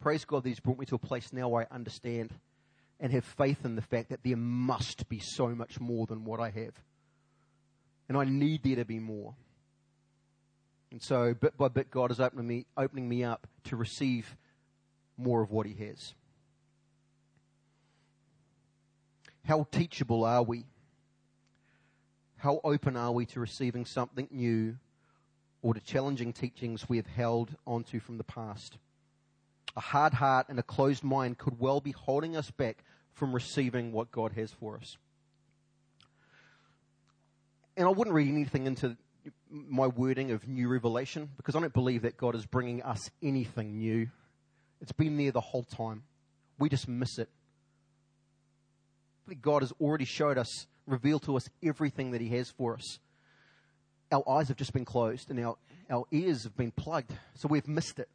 Praise 0.00 0.24
God 0.24 0.42
that 0.42 0.48
He's 0.48 0.60
brought 0.60 0.78
me 0.78 0.86
to 0.86 0.96
a 0.96 0.98
place 0.98 1.32
now 1.32 1.48
where 1.48 1.66
I 1.70 1.74
understand 1.74 2.34
and 2.98 3.12
have 3.12 3.24
faith 3.24 3.64
in 3.64 3.76
the 3.76 3.82
fact 3.82 4.08
that 4.10 4.20
there 4.24 4.36
must 4.36 5.08
be 5.08 5.18
so 5.18 5.48
much 5.48 5.80
more 5.80 6.06
than 6.06 6.24
what 6.24 6.40
I 6.40 6.50
have. 6.50 6.72
And 8.08 8.16
I 8.16 8.24
need 8.24 8.62
there 8.62 8.76
to 8.76 8.84
be 8.84 8.98
more. 8.98 9.34
And 10.90 11.02
so 11.02 11.34
bit 11.34 11.56
by 11.58 11.68
bit 11.68 11.90
God 11.90 12.10
is 12.10 12.20
opening 12.20 12.46
me, 12.46 12.66
opening 12.76 13.08
me 13.08 13.24
up 13.24 13.46
to 13.64 13.76
receive 13.76 14.36
more 15.16 15.42
of 15.42 15.50
what 15.50 15.66
He 15.66 15.74
has. 15.84 16.14
How 19.44 19.66
teachable 19.70 20.24
are 20.24 20.42
we? 20.42 20.64
How 22.38 22.60
open 22.64 22.96
are 22.96 23.12
we 23.12 23.26
to 23.26 23.40
receiving 23.40 23.84
something 23.84 24.28
new 24.30 24.76
or 25.62 25.74
to 25.74 25.80
challenging 25.80 26.32
teachings 26.32 26.88
we 26.88 26.96
have 26.96 27.06
held 27.06 27.56
onto 27.66 27.98
from 28.00 28.18
the 28.18 28.24
past? 28.24 28.78
A 29.76 29.80
hard 29.80 30.14
heart 30.14 30.46
and 30.48 30.58
a 30.58 30.62
closed 30.62 31.04
mind 31.04 31.38
could 31.38 31.58
well 31.60 31.80
be 31.80 31.92
holding 31.92 32.36
us 32.36 32.50
back 32.50 32.82
from 33.12 33.34
receiving 33.34 33.92
what 33.92 34.10
God 34.10 34.32
has 34.32 34.50
for 34.52 34.76
us. 34.76 34.96
And 37.76 37.86
I 37.86 37.90
wouldn't 37.90 38.14
read 38.14 38.28
anything 38.28 38.66
into 38.66 38.96
my 39.50 39.86
wording 39.86 40.30
of 40.30 40.48
new 40.48 40.68
revelation 40.68 41.30
because 41.36 41.54
I 41.54 41.60
don't 41.60 41.72
believe 41.72 42.02
that 42.02 42.16
God 42.16 42.34
is 42.34 42.46
bringing 42.46 42.82
us 42.82 43.10
anything 43.22 43.78
new. 43.78 44.08
It's 44.80 44.92
been 44.92 45.16
there 45.16 45.32
the 45.32 45.40
whole 45.40 45.64
time. 45.64 46.04
We 46.58 46.68
just 46.68 46.88
miss 46.88 47.18
it. 47.18 47.28
God 49.42 49.62
has 49.62 49.72
already 49.80 50.04
showed 50.04 50.38
us, 50.38 50.66
revealed 50.86 51.24
to 51.24 51.36
us 51.36 51.48
everything 51.62 52.12
that 52.12 52.20
He 52.20 52.28
has 52.30 52.50
for 52.50 52.74
us. 52.74 52.98
Our 54.12 54.26
eyes 54.28 54.48
have 54.48 54.56
just 54.56 54.72
been 54.72 54.84
closed 54.84 55.30
and 55.30 55.40
our, 55.40 55.56
our 55.90 56.04
ears 56.12 56.44
have 56.44 56.56
been 56.56 56.70
plugged, 56.70 57.12
so 57.34 57.48
we've 57.48 57.66
missed 57.66 57.98
it 57.98 58.08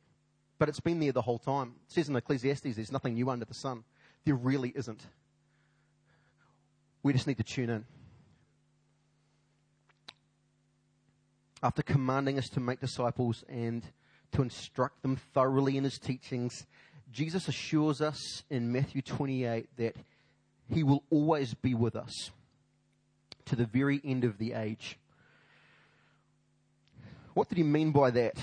but 0.61 0.69
it's 0.69 0.79
been 0.79 0.99
there 0.99 1.11
the 1.11 1.23
whole 1.23 1.39
time. 1.39 1.73
It 1.87 1.93
says 1.93 2.07
in 2.07 2.15
Ecclesiastes, 2.15 2.75
there's 2.75 2.91
nothing 2.91 3.15
new 3.15 3.31
under 3.31 3.45
the 3.45 3.53
sun. 3.55 3.83
There 4.25 4.35
really 4.35 4.71
isn't. 4.75 5.01
We 7.01 7.13
just 7.13 7.25
need 7.25 7.37
to 7.37 7.43
tune 7.43 7.71
in. 7.71 7.85
After 11.63 11.81
commanding 11.81 12.37
us 12.37 12.47
to 12.49 12.59
make 12.59 12.79
disciples 12.79 13.43
and 13.49 13.81
to 14.33 14.43
instruct 14.43 15.01
them 15.01 15.15
thoroughly 15.33 15.77
in 15.77 15.83
his 15.83 15.97
teachings, 15.97 16.67
Jesus 17.11 17.47
assures 17.47 17.99
us 17.99 18.43
in 18.51 18.71
Matthew 18.71 19.01
28 19.01 19.67
that 19.77 19.95
he 20.71 20.83
will 20.83 21.03
always 21.09 21.55
be 21.55 21.73
with 21.73 21.95
us 21.95 22.29
to 23.45 23.55
the 23.55 23.65
very 23.65 23.99
end 24.05 24.23
of 24.23 24.37
the 24.37 24.53
age. 24.53 24.99
What 27.33 27.49
did 27.49 27.57
he 27.57 27.63
mean 27.63 27.91
by 27.91 28.11
that? 28.11 28.35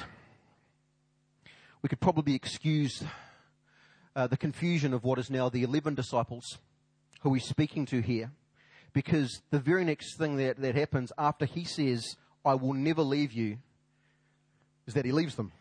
We 1.82 1.88
could 1.88 2.00
probably 2.00 2.34
excuse 2.34 3.04
uh, 4.16 4.26
the 4.26 4.36
confusion 4.36 4.92
of 4.92 5.04
what 5.04 5.18
is 5.18 5.30
now 5.30 5.48
the 5.48 5.62
11 5.62 5.94
disciples 5.94 6.58
who 7.20 7.34
he's 7.34 7.44
speaking 7.44 7.86
to 7.86 8.00
here. 8.00 8.32
Because 8.92 9.42
the 9.50 9.60
very 9.60 9.84
next 9.84 10.16
thing 10.16 10.36
that, 10.38 10.60
that 10.60 10.74
happens 10.74 11.12
after 11.18 11.44
he 11.44 11.64
says, 11.64 12.16
I 12.44 12.54
will 12.54 12.72
never 12.72 13.02
leave 13.02 13.32
you, 13.32 13.58
is 14.86 14.94
that 14.94 15.04
he 15.04 15.12
leaves 15.12 15.36
them. 15.36 15.52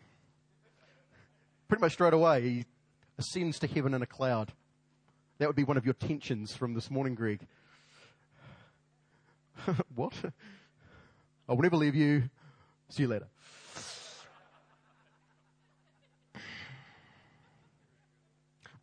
Pretty 1.68 1.82
much 1.82 1.92
straight 1.92 2.14
away, 2.14 2.42
he 2.42 2.64
ascends 3.18 3.58
to 3.60 3.66
heaven 3.66 3.94
in 3.94 4.02
a 4.02 4.06
cloud. 4.06 4.52
That 5.38 5.46
would 5.46 5.56
be 5.56 5.64
one 5.64 5.76
of 5.76 5.84
your 5.84 5.94
tensions 5.94 6.54
from 6.54 6.74
this 6.74 6.90
morning, 6.90 7.14
Greg. 7.14 7.46
what? 9.94 10.14
I 11.48 11.52
will 11.52 11.62
never 11.62 11.76
leave 11.76 11.94
you. 11.94 12.24
See 12.88 13.02
you 13.02 13.08
later. 13.08 13.26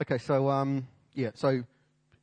Okay, 0.06 0.20
so 0.20 0.50
um, 0.52 0.88
yeah, 1.16 1.32
so 1.34 1.64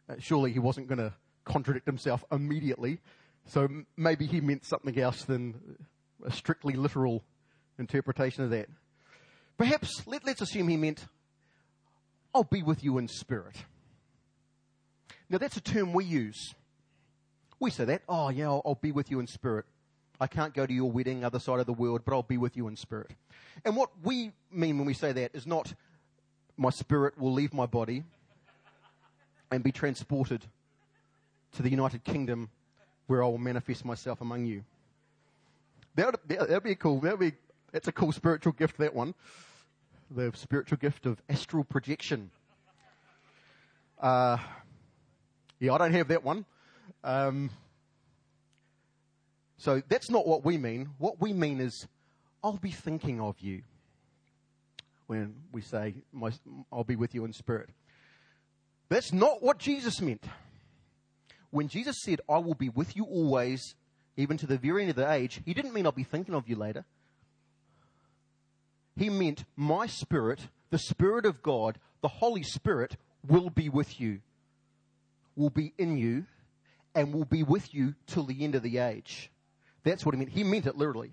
uh, 0.09 0.15
surely 0.21 0.53
he 0.53 0.61
wasn't 0.61 0.87
going 0.87 1.01
to 1.01 1.13
contradict 1.45 1.85
himself 1.85 2.23
immediately. 2.31 3.01
So 3.47 3.63
m- 3.63 3.87
maybe 3.97 4.27
he 4.27 4.41
meant 4.41 4.65
something 4.65 4.97
else 5.01 5.25
than 5.25 5.79
a 6.25 6.31
strictly 6.31 6.75
literal 6.75 7.25
interpretation 7.81 8.45
of 8.45 8.51
that. 8.51 8.69
Perhaps 9.59 10.07
let, 10.07 10.25
let's 10.25 10.41
assume 10.41 10.69
he 10.69 10.77
meant, 10.77 11.05
"I'll 12.33 12.45
be 12.45 12.63
with 12.63 12.85
you 12.85 12.99
in 12.99 13.09
spirit." 13.09 13.57
Now 15.29 15.39
that's 15.39 15.57
a 15.57 15.61
term 15.61 15.93
we 15.93 16.05
use. 16.05 16.55
We 17.59 17.71
say 17.71 17.85
that, 17.87 18.03
"Oh 18.09 18.29
yeah, 18.29 18.45
I'll, 18.45 18.63
I'll 18.65 18.79
be 18.81 18.93
with 18.93 19.11
you 19.11 19.19
in 19.19 19.27
spirit." 19.27 19.65
I 20.21 20.29
can't 20.29 20.55
go 20.55 20.67
to 20.67 20.73
your 20.73 20.89
wedding, 20.89 21.25
other 21.25 21.41
side 21.41 21.59
of 21.59 21.67
the 21.67 21.73
world, 21.73 22.03
but 22.05 22.15
I'll 22.15 22.23
be 22.23 22.39
with 22.39 22.57
you 22.57 22.69
in 22.69 22.77
spirit. 22.77 23.11
And 23.65 23.75
what 23.75 23.91
we 24.05 24.31
mean 24.53 24.79
when 24.79 24.87
we 24.87 24.95
say 24.95 25.11
that 25.11 25.35
is 25.35 25.49
not 25.49 25.75
my 26.63 26.71
spirit 26.71 27.19
will 27.19 27.33
leave 27.33 27.53
my 27.53 27.67
body 27.67 28.05
and 29.51 29.65
be 29.65 29.73
transported 29.73 30.47
to 31.55 31.63
the 31.63 31.69
United 31.69 32.05
Kingdom 32.05 32.49
where 33.09 33.23
I 33.23 33.27
will 33.27 33.37
manifest 33.37 33.85
myself 33.85 34.21
among 34.21 34.47
you. 34.47 34.65
That 35.97 36.07
would, 36.29 36.63
be 36.63 36.75
cool. 36.77 37.01
That 37.01 37.19
would 37.19 37.33
be, 37.33 37.37
that's 37.73 37.89
a 37.89 37.93
cool 37.93 38.13
spiritual 38.13 38.53
gift, 38.53 38.79
that 38.79 38.95
one. 38.95 39.15
The 40.11 40.33
spiritual 40.35 40.79
gift 40.79 41.05
of 41.05 41.21
astral 41.29 41.65
projection. 41.65 42.31
Uh, 44.01 44.39
yeah, 45.59 45.73
I 45.73 45.79
don't 45.79 45.93
have 45.93 46.09
that 46.09 46.23
one. 46.23 46.47
Um, 47.03 47.51
so 49.59 49.83
that's 49.89 50.11
not 50.11 50.27
what 50.27 50.45
we 50.45 50.59
mean. 50.59 50.91
What 50.99 51.21
we 51.21 51.33
mean 51.33 51.61
is, 51.61 51.89
I'll 52.43 52.57
be 52.57 52.71
thinking 52.71 53.21
of 53.21 53.37
you 53.41 53.63
when 55.13 55.35
we 55.53 55.61
say, 55.61 55.95
I'll 56.73 56.85
be 56.85 56.97
with 56.97 57.15
you 57.15 57.27
in 57.27 57.35
spirit. 57.35 57.69
That's 58.89 59.13
not 59.13 59.43
what 59.43 59.59
Jesus 59.59 60.01
meant. 60.01 60.25
When 61.51 61.69
Jesus 61.69 62.01
said, 62.03 62.23
I 62.31 62.39
will 62.39 62.55
be 62.55 62.71
with 62.71 62.97
you 62.97 63.05
always, 63.05 63.75
even 64.17 64.39
to 64.39 64.47
the 64.47 64.57
very 64.57 64.81
end 64.81 64.89
of 64.89 64.97
the 64.97 65.13
age, 65.13 65.43
he 65.45 65.53
didn't 65.53 65.75
mean 65.75 65.85
I'll 65.85 65.93
be 65.93 66.03
thinking 66.03 66.35
of 66.35 66.49
you 66.49 66.57
later. 66.57 66.87
He 68.97 69.11
meant 69.11 69.45
my 69.55 69.87
spirit, 69.87 70.49
the 70.71 70.79
spirit 70.79 71.27
of 71.27 71.43
God, 71.43 71.79
the 72.01 72.09
Holy 72.09 72.43
Spirit 72.43 72.97
will 73.29 73.51
be 73.51 73.69
with 73.69 74.01
you, 74.01 74.21
will 75.37 75.51
be 75.51 75.75
in 75.77 75.99
you, 75.99 76.25
and 76.95 77.13
will 77.13 77.27
be 77.27 77.43
with 77.43 77.75
you 77.75 77.97
till 78.07 78.25
the 78.25 78.43
end 78.43 78.55
of 78.55 78.63
the 78.63 78.79
age. 78.79 79.31
That's 79.85 80.07
what 80.07 80.15
he 80.15 80.19
meant. 80.19 80.31
He 80.31 80.43
meant 80.43 80.65
it 80.65 80.79
literally. 80.79 81.13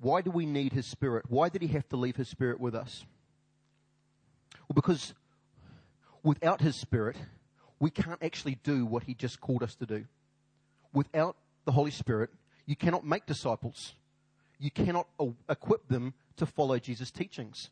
Why 0.00 0.20
do 0.22 0.30
we 0.30 0.46
need 0.46 0.72
His 0.72 0.86
Spirit? 0.86 1.26
Why 1.28 1.48
did 1.48 1.62
He 1.62 1.68
have 1.68 1.88
to 1.88 1.96
leave 1.96 2.16
His 2.16 2.28
Spirit 2.28 2.60
with 2.60 2.74
us? 2.74 3.04
Well, 4.68 4.74
because 4.74 5.14
without 6.22 6.60
His 6.60 6.80
Spirit, 6.80 7.16
we 7.80 7.90
can't 7.90 8.22
actually 8.22 8.58
do 8.62 8.86
what 8.86 9.04
He 9.04 9.14
just 9.14 9.40
called 9.40 9.62
us 9.62 9.74
to 9.76 9.86
do. 9.86 10.04
Without 10.92 11.36
the 11.64 11.72
Holy 11.72 11.90
Spirit, 11.90 12.30
you 12.66 12.76
cannot 12.76 13.04
make 13.04 13.26
disciples. 13.26 13.94
You 14.58 14.70
cannot 14.70 15.06
equip 15.48 15.88
them 15.88 16.14
to 16.36 16.46
follow 16.46 16.78
Jesus' 16.78 17.10
teachings. 17.10 17.70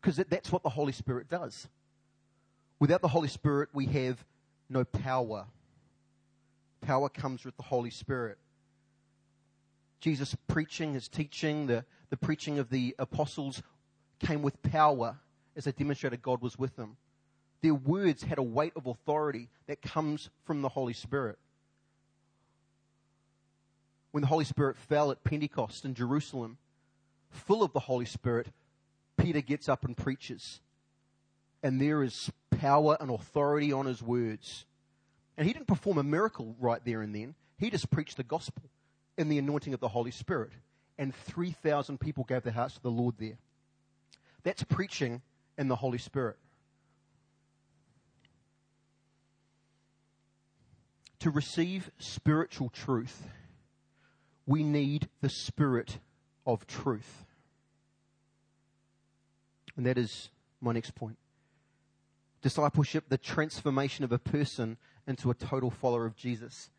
Because 0.00 0.16
that's 0.16 0.52
what 0.52 0.62
the 0.62 0.70
Holy 0.70 0.92
Spirit 0.92 1.28
does. 1.30 1.68
Without 2.78 3.00
the 3.00 3.08
Holy 3.08 3.28
Spirit, 3.28 3.70
we 3.72 3.86
have 3.86 4.24
no 4.68 4.84
power. 4.84 5.46
Power 6.80 7.08
comes 7.08 7.44
with 7.44 7.56
the 7.56 7.62
Holy 7.62 7.90
Spirit. 7.90 8.38
Jesus' 10.04 10.36
preaching, 10.48 10.92
his 10.92 11.08
teaching, 11.08 11.66
the, 11.66 11.82
the 12.10 12.18
preaching 12.18 12.58
of 12.58 12.68
the 12.68 12.94
apostles 12.98 13.62
came 14.18 14.42
with 14.42 14.62
power 14.62 15.16
as 15.56 15.64
they 15.64 15.72
demonstrated 15.72 16.20
God 16.20 16.42
was 16.42 16.58
with 16.58 16.76
them. 16.76 16.98
Their 17.62 17.72
words 17.72 18.22
had 18.22 18.36
a 18.36 18.42
weight 18.42 18.74
of 18.76 18.86
authority 18.86 19.48
that 19.66 19.80
comes 19.80 20.28
from 20.44 20.60
the 20.60 20.68
Holy 20.68 20.92
Spirit. 20.92 21.38
When 24.10 24.20
the 24.20 24.26
Holy 24.26 24.44
Spirit 24.44 24.76
fell 24.76 25.10
at 25.10 25.24
Pentecost 25.24 25.86
in 25.86 25.94
Jerusalem, 25.94 26.58
full 27.30 27.62
of 27.62 27.72
the 27.72 27.80
Holy 27.80 28.04
Spirit, 28.04 28.48
Peter 29.16 29.40
gets 29.40 29.70
up 29.70 29.86
and 29.86 29.96
preaches. 29.96 30.60
And 31.62 31.80
there 31.80 32.02
is 32.02 32.30
power 32.50 32.98
and 33.00 33.10
authority 33.10 33.72
on 33.72 33.86
his 33.86 34.02
words. 34.02 34.66
And 35.38 35.46
he 35.46 35.54
didn't 35.54 35.66
perform 35.66 35.96
a 35.96 36.02
miracle 36.02 36.56
right 36.60 36.84
there 36.84 37.00
and 37.00 37.14
then. 37.14 37.36
He 37.56 37.70
just 37.70 37.90
preached 37.90 38.18
the 38.18 38.22
gospel 38.22 38.64
in 39.16 39.28
the 39.28 39.38
anointing 39.38 39.74
of 39.74 39.80
the 39.80 39.88
Holy 39.88 40.10
Spirit. 40.10 40.52
And 40.98 41.14
3,000 41.14 41.98
people 41.98 42.24
gave 42.24 42.42
their 42.42 42.52
hearts 42.52 42.74
to 42.74 42.82
the 42.82 42.90
Lord 42.90 43.16
there. 43.18 43.38
That's 44.42 44.62
preaching 44.62 45.22
in 45.58 45.68
the 45.68 45.76
Holy 45.76 45.98
Spirit. 45.98 46.36
To 51.20 51.30
receive 51.30 51.90
spiritual 51.98 52.68
truth, 52.68 53.22
we 54.46 54.62
need 54.62 55.08
the 55.20 55.30
Spirit 55.30 55.98
of 56.46 56.66
truth. 56.66 57.24
And 59.76 59.86
that 59.86 59.98
is 59.98 60.28
my 60.60 60.72
next 60.72 60.94
point. 60.94 61.16
Discipleship, 62.42 63.04
the 63.08 63.18
transformation 63.18 64.04
of 64.04 64.12
a 64.12 64.18
person 64.18 64.76
into 65.06 65.30
a 65.30 65.34
total 65.34 65.70
follower 65.70 66.04
of 66.04 66.14
Jesus 66.14 66.70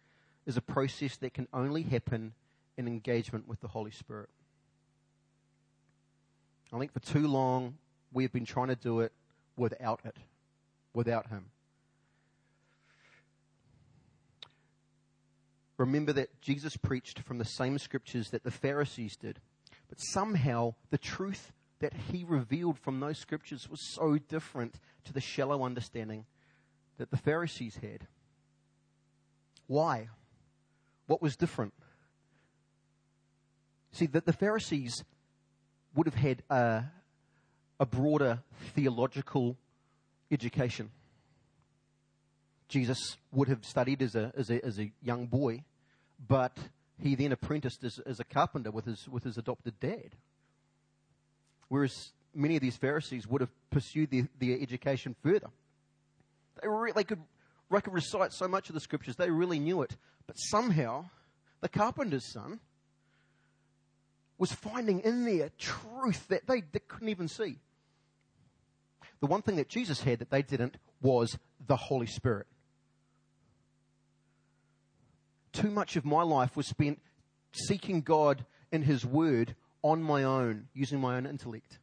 is 0.46 0.58
a 0.58 0.62
process 0.62 1.18
that 1.18 1.34
can 1.34 1.48
only 1.54 1.84
happen 1.84 2.34
in 2.78 2.88
engagement 2.88 3.48
with 3.48 3.62
the 3.62 3.68
Holy 3.68 3.92
Spirit. 3.92 4.30
I 6.74 6.80
think 6.80 6.94
for 6.94 7.00
too 7.00 7.28
long 7.28 7.78
we 8.12 8.24
have 8.24 8.34
been 8.34 8.46
trying 8.46 8.68
to 8.68 8.76
do 8.76 9.00
it 9.00 9.12
without 9.56 10.02
it, 10.04 10.18
without 10.94 11.28
Him. 11.28 11.46
Remember 15.78 16.14
that 16.14 16.42
Jesus 16.42 16.78
preached 16.78 17.20
from 17.20 17.38
the 17.38 17.46
same 17.46 17.78
scriptures 17.78 18.30
that 18.30 18.44
the 18.44 18.52
Pharisees 18.52 19.18
did, 19.18 19.40
but 19.90 19.98
somehow 20.00 20.76
the 20.90 20.98
truth 20.98 21.52
that 21.80 21.94
He 22.12 22.24
revealed 22.24 22.80
from 22.80 23.00
those 23.00 23.18
scriptures 23.18 23.70
was 23.70 23.94
so 23.94 24.18
different 24.18 24.80
to 25.04 25.14
the 25.14 25.22
shallow 25.22 25.64
understanding 25.64 26.26
that 26.98 27.12
the 27.12 27.18
Pharisees 27.18 27.80
had. 27.82 28.08
Why? 29.68 30.10
What 31.08 31.22
was 31.22 31.36
different? 31.36 31.74
See, 33.92 34.08
that 34.08 34.26
the 34.26 34.34
Pharisees 34.34 35.04
would 35.96 36.08
have 36.08 36.16
had 36.16 36.44
a, 36.50 36.84
a 37.80 37.86
broader 37.86 38.40
theological 38.74 39.58
education. 40.32 40.92
Jesus 42.68 43.18
would 43.32 43.48
have 43.48 43.64
studied 43.64 44.02
as 44.02 44.16
a, 44.16 44.34
as 44.36 44.50
a, 44.50 44.66
as 44.66 44.80
a 44.80 44.92
young 45.02 45.28
boy, 45.28 45.64
but 46.28 46.58
he 47.00 47.16
then 47.16 47.32
apprenticed 47.32 47.84
as, 47.84 48.00
as 48.00 48.20
a 48.20 48.24
carpenter 48.24 48.72
with 48.72 48.86
his, 48.86 49.08
with 49.08 49.24
his 49.24 49.38
adopted 49.38 49.80
dad. 49.80 50.16
Whereas 51.70 52.12
many 52.34 52.56
of 52.56 52.62
these 52.62 52.78
Pharisees 52.78 53.28
would 53.28 53.42
have 53.42 53.52
pursued 53.70 54.12
their, 54.12 54.28
their 54.40 54.58
education 54.60 55.16
further. 55.24 55.48
They, 56.62 56.92
they 56.96 57.04
could 57.04 57.22
Could 57.72 57.94
recite 57.94 58.32
so 58.32 58.48
much 58.48 58.70
of 58.70 58.74
the 58.74 58.80
scriptures, 58.80 59.16
they 59.16 59.30
really 59.30 59.60
knew 59.60 59.82
it. 59.82 59.98
But 60.28 60.38
somehow, 60.38 61.06
the 61.62 61.70
carpenter's 61.70 62.32
son 62.32 62.60
was 64.38 64.52
finding 64.52 65.02
in 65.02 65.26
there 65.26 65.50
truth 65.58 66.28
that 66.30 66.48
they, 66.48 66.62
they 66.62 66.80
couldn't 66.80 67.10
even 67.10 67.28
see. 67.28 67.60
The 69.20 69.28
one 69.28 69.42
thing 69.42 69.56
that 69.58 69.70
Jesus 69.70 70.02
had 70.02 70.20
that 70.20 70.30
they 70.30 70.42
didn't 70.42 70.78
was 71.02 71.38
the 71.66 71.76
Holy 71.76 72.08
Spirit. 72.08 72.48
Too 75.54 75.72
much 75.72 75.96
of 75.96 76.06
my 76.06 76.22
life 76.22 76.58
was 76.58 76.68
spent 76.68 77.02
seeking 77.54 78.02
God 78.02 78.46
in 78.72 78.82
His 78.82 79.06
Word 79.06 79.56
on 79.82 80.04
my 80.04 80.24
own, 80.24 80.68
using 80.74 81.00
my 81.00 81.16
own 81.16 81.26
intellect. 81.26 81.80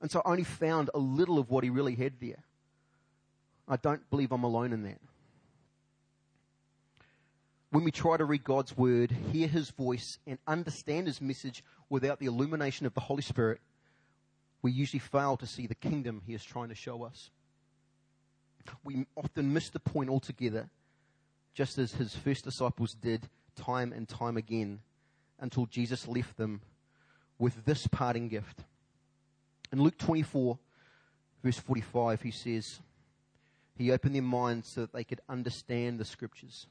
And 0.00 0.10
so 0.10 0.22
I 0.24 0.30
only 0.30 0.44
found 0.44 0.90
a 0.92 0.98
little 0.98 1.38
of 1.38 1.50
what 1.50 1.62
He 1.62 1.70
really 1.70 1.94
had 1.94 2.14
there. 2.20 2.42
I 3.68 3.76
don't 3.76 4.08
believe 4.10 4.32
I'm 4.32 4.44
alone 4.44 4.72
in 4.72 4.82
that. 4.84 5.00
when 7.76 7.84
we 7.84 7.90
try 7.90 8.16
to 8.16 8.24
read 8.24 8.42
God's 8.42 8.74
word, 8.74 9.10
hear 9.32 9.48
his 9.48 9.68
voice, 9.68 10.18
and 10.26 10.38
understand 10.46 11.06
his 11.06 11.20
message 11.20 11.62
without 11.90 12.18
the 12.18 12.24
illumination 12.24 12.86
of 12.86 12.94
the 12.94 13.00
Holy 13.00 13.20
Spirit, 13.20 13.60
we 14.62 14.72
usually 14.72 14.98
fail 14.98 15.36
to 15.36 15.46
see 15.46 15.66
the 15.66 15.74
kingdom 15.74 16.22
he 16.26 16.32
is 16.32 16.42
trying 16.42 16.70
to 16.70 16.74
show 16.74 17.02
us. 17.02 17.30
We 18.82 19.06
often 19.14 19.52
miss 19.52 19.68
the 19.68 19.78
point 19.78 20.08
altogether, 20.08 20.70
just 21.52 21.76
as 21.76 21.92
his 21.92 22.16
first 22.16 22.44
disciples 22.44 22.94
did 22.94 23.28
time 23.56 23.92
and 23.92 24.08
time 24.08 24.38
again, 24.38 24.80
until 25.38 25.66
Jesus 25.66 26.08
left 26.08 26.38
them 26.38 26.62
with 27.38 27.66
this 27.66 27.86
parting 27.86 28.28
gift. 28.28 28.60
In 29.70 29.82
Luke 29.82 29.98
24, 29.98 30.58
verse 31.44 31.58
45, 31.58 32.22
he 32.22 32.30
says, 32.30 32.80
He 33.76 33.90
opened 33.90 34.14
their 34.14 34.22
minds 34.22 34.68
so 34.68 34.82
that 34.82 34.92
they 34.92 35.04
could 35.04 35.20
understand 35.28 35.98
the 35.98 36.04
scriptures. 36.04 36.66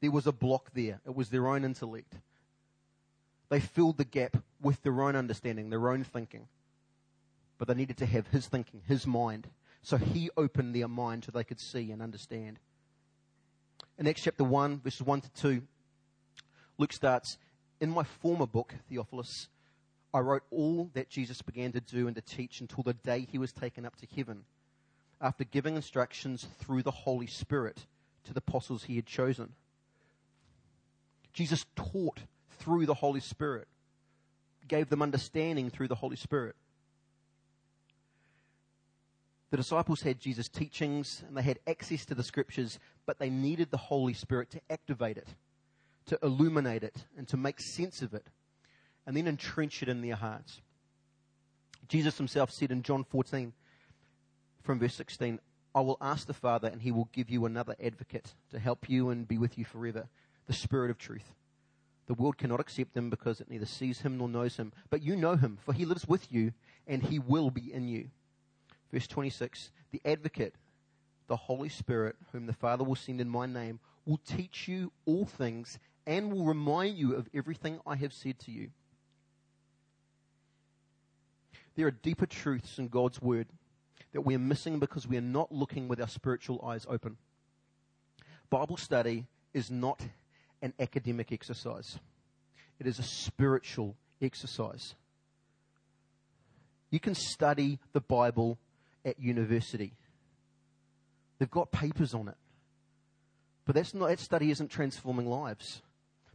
There 0.00 0.10
was 0.10 0.26
a 0.26 0.32
block 0.32 0.70
there. 0.72 1.00
It 1.04 1.14
was 1.14 1.28
their 1.28 1.48
own 1.48 1.64
intellect. 1.64 2.14
They 3.48 3.60
filled 3.60 3.98
the 3.98 4.04
gap 4.04 4.36
with 4.62 4.82
their 4.82 5.02
own 5.02 5.16
understanding, 5.16 5.70
their 5.70 5.90
own 5.90 6.04
thinking. 6.04 6.46
But 7.58 7.68
they 7.68 7.74
needed 7.74 7.98
to 7.98 8.06
have 8.06 8.28
his 8.28 8.46
thinking, 8.46 8.82
his 8.86 9.06
mind. 9.06 9.48
So 9.82 9.96
he 9.96 10.30
opened 10.36 10.74
their 10.74 10.88
mind 10.88 11.24
so 11.24 11.32
they 11.32 11.44
could 11.44 11.60
see 11.60 11.90
and 11.90 12.00
understand. 12.00 12.58
In 13.98 14.06
Acts 14.06 14.22
chapter 14.22 14.44
1, 14.44 14.80
verses 14.80 15.02
1 15.02 15.20
to 15.22 15.30
2, 15.30 15.62
Luke 16.78 16.92
starts, 16.92 17.38
In 17.80 17.90
my 17.90 18.04
former 18.04 18.46
book, 18.46 18.74
Theophilus, 18.88 19.48
I 20.12 20.20
wrote 20.20 20.42
all 20.50 20.90
that 20.94 21.08
Jesus 21.08 21.40
began 21.42 21.72
to 21.72 21.80
do 21.80 22.06
and 22.06 22.16
to 22.16 22.22
teach 22.22 22.60
until 22.60 22.82
the 22.82 22.94
day 22.94 23.26
he 23.30 23.38
was 23.38 23.52
taken 23.52 23.86
up 23.86 23.96
to 23.96 24.06
heaven, 24.14 24.44
after 25.20 25.44
giving 25.44 25.76
instructions 25.76 26.46
through 26.58 26.82
the 26.82 26.90
Holy 26.90 27.26
Spirit 27.26 27.86
to 28.24 28.34
the 28.34 28.38
apostles 28.38 28.84
he 28.84 28.96
had 28.96 29.06
chosen. 29.06 29.52
Jesus 31.32 31.64
taught 31.76 32.20
through 32.58 32.86
the 32.86 32.94
Holy 32.94 33.20
Spirit, 33.20 33.68
gave 34.66 34.88
them 34.88 35.02
understanding 35.02 35.70
through 35.70 35.88
the 35.88 35.94
Holy 35.94 36.16
Spirit. 36.16 36.56
The 39.50 39.56
disciples 39.56 40.02
had 40.02 40.20
Jesus' 40.20 40.48
teachings 40.48 41.22
and 41.26 41.36
they 41.36 41.42
had 41.42 41.58
access 41.66 42.04
to 42.06 42.14
the 42.14 42.22
scriptures, 42.22 42.78
but 43.04 43.18
they 43.18 43.30
needed 43.30 43.70
the 43.70 43.76
Holy 43.76 44.14
Spirit 44.14 44.50
to 44.50 44.60
activate 44.70 45.16
it, 45.16 45.28
to 46.06 46.18
illuminate 46.22 46.84
it, 46.84 47.04
and 47.16 47.26
to 47.28 47.36
make 47.36 47.60
sense 47.60 48.00
of 48.02 48.14
it, 48.14 48.26
and 49.06 49.16
then 49.16 49.26
entrench 49.26 49.82
it 49.82 49.88
in 49.88 50.02
their 50.02 50.16
hearts. 50.16 50.60
Jesus 51.88 52.16
himself 52.16 52.50
said 52.50 52.70
in 52.70 52.82
John 52.82 53.04
14, 53.04 53.52
from 54.62 54.78
verse 54.78 54.94
16, 54.94 55.40
I 55.74 55.80
will 55.80 55.98
ask 56.00 56.26
the 56.26 56.34
Father, 56.34 56.68
and 56.68 56.82
he 56.82 56.92
will 56.92 57.08
give 57.12 57.30
you 57.30 57.46
another 57.46 57.76
advocate 57.82 58.34
to 58.50 58.58
help 58.58 58.88
you 58.88 59.10
and 59.10 59.26
be 59.26 59.38
with 59.38 59.56
you 59.56 59.64
forever 59.64 60.08
the 60.46 60.52
Spirit 60.52 60.90
of 60.90 60.98
truth. 60.98 61.34
The 62.06 62.14
world 62.14 62.38
cannot 62.38 62.58
accept 62.58 62.96
him 62.96 63.08
because 63.08 63.40
it 63.40 63.48
neither 63.48 63.66
sees 63.66 64.00
him 64.00 64.18
nor 64.18 64.28
knows 64.28 64.56
him. 64.56 64.72
But 64.90 65.02
you 65.02 65.14
know 65.14 65.36
him, 65.36 65.58
for 65.64 65.72
he 65.72 65.84
lives 65.84 66.08
with 66.08 66.32
you 66.32 66.52
and 66.88 67.04
he 67.04 67.20
will 67.20 67.50
be 67.50 67.72
in 67.72 67.86
you. 67.86 68.08
Verse 68.92 69.06
26 69.06 69.70
The 69.92 70.00
advocate, 70.04 70.56
the 71.28 71.36
Holy 71.36 71.68
Spirit, 71.68 72.16
whom 72.32 72.46
the 72.46 72.52
Father 72.52 72.82
will 72.82 72.96
send 72.96 73.20
in 73.20 73.28
my 73.28 73.46
name, 73.46 73.78
will 74.06 74.20
teach 74.26 74.66
you 74.66 74.90
all 75.06 75.24
things 75.24 75.78
and 76.04 76.32
will 76.32 76.44
remind 76.44 76.98
you 76.98 77.14
of 77.14 77.28
everything 77.32 77.78
I 77.86 77.94
have 77.94 78.12
said 78.12 78.40
to 78.40 78.50
you. 78.50 78.70
There 81.76 81.86
are 81.86 81.92
deeper 81.92 82.26
truths 82.26 82.78
in 82.78 82.88
God's 82.88 83.20
Word 83.20 83.46
that 84.12 84.22
we 84.22 84.34
are 84.34 84.40
missing 84.40 84.78
because 84.78 85.06
we 85.06 85.16
are 85.16 85.22
not 85.22 85.52
looking 85.52 85.88
with 85.88 86.00
our 86.00 86.08
spiritual 86.08 86.64
eyes 86.66 86.86
open. 86.88 87.16
Bible 88.50 88.76
study 88.76 89.26
is 89.54 89.70
not 89.70 90.00
an 90.62 90.74
academic 90.80 91.32
exercise. 91.32 91.98
It 92.78 92.86
is 92.86 92.98
a 92.98 93.04
spiritual 93.04 93.96
exercise. 94.20 94.94
You 96.90 96.98
can 96.98 97.14
study 97.14 97.78
the 97.92 98.00
Bible 98.00 98.58
at 99.04 99.20
university. 99.20 99.92
They've 101.38 101.50
got 101.50 101.70
papers 101.70 102.12
on 102.14 102.28
it. 102.28 102.36
But 103.64 103.76
that's 103.76 103.94
not, 103.94 104.08
that 104.08 104.18
study 104.18 104.50
isn't 104.50 104.68
transforming 104.68 105.26
lives. 105.26 105.82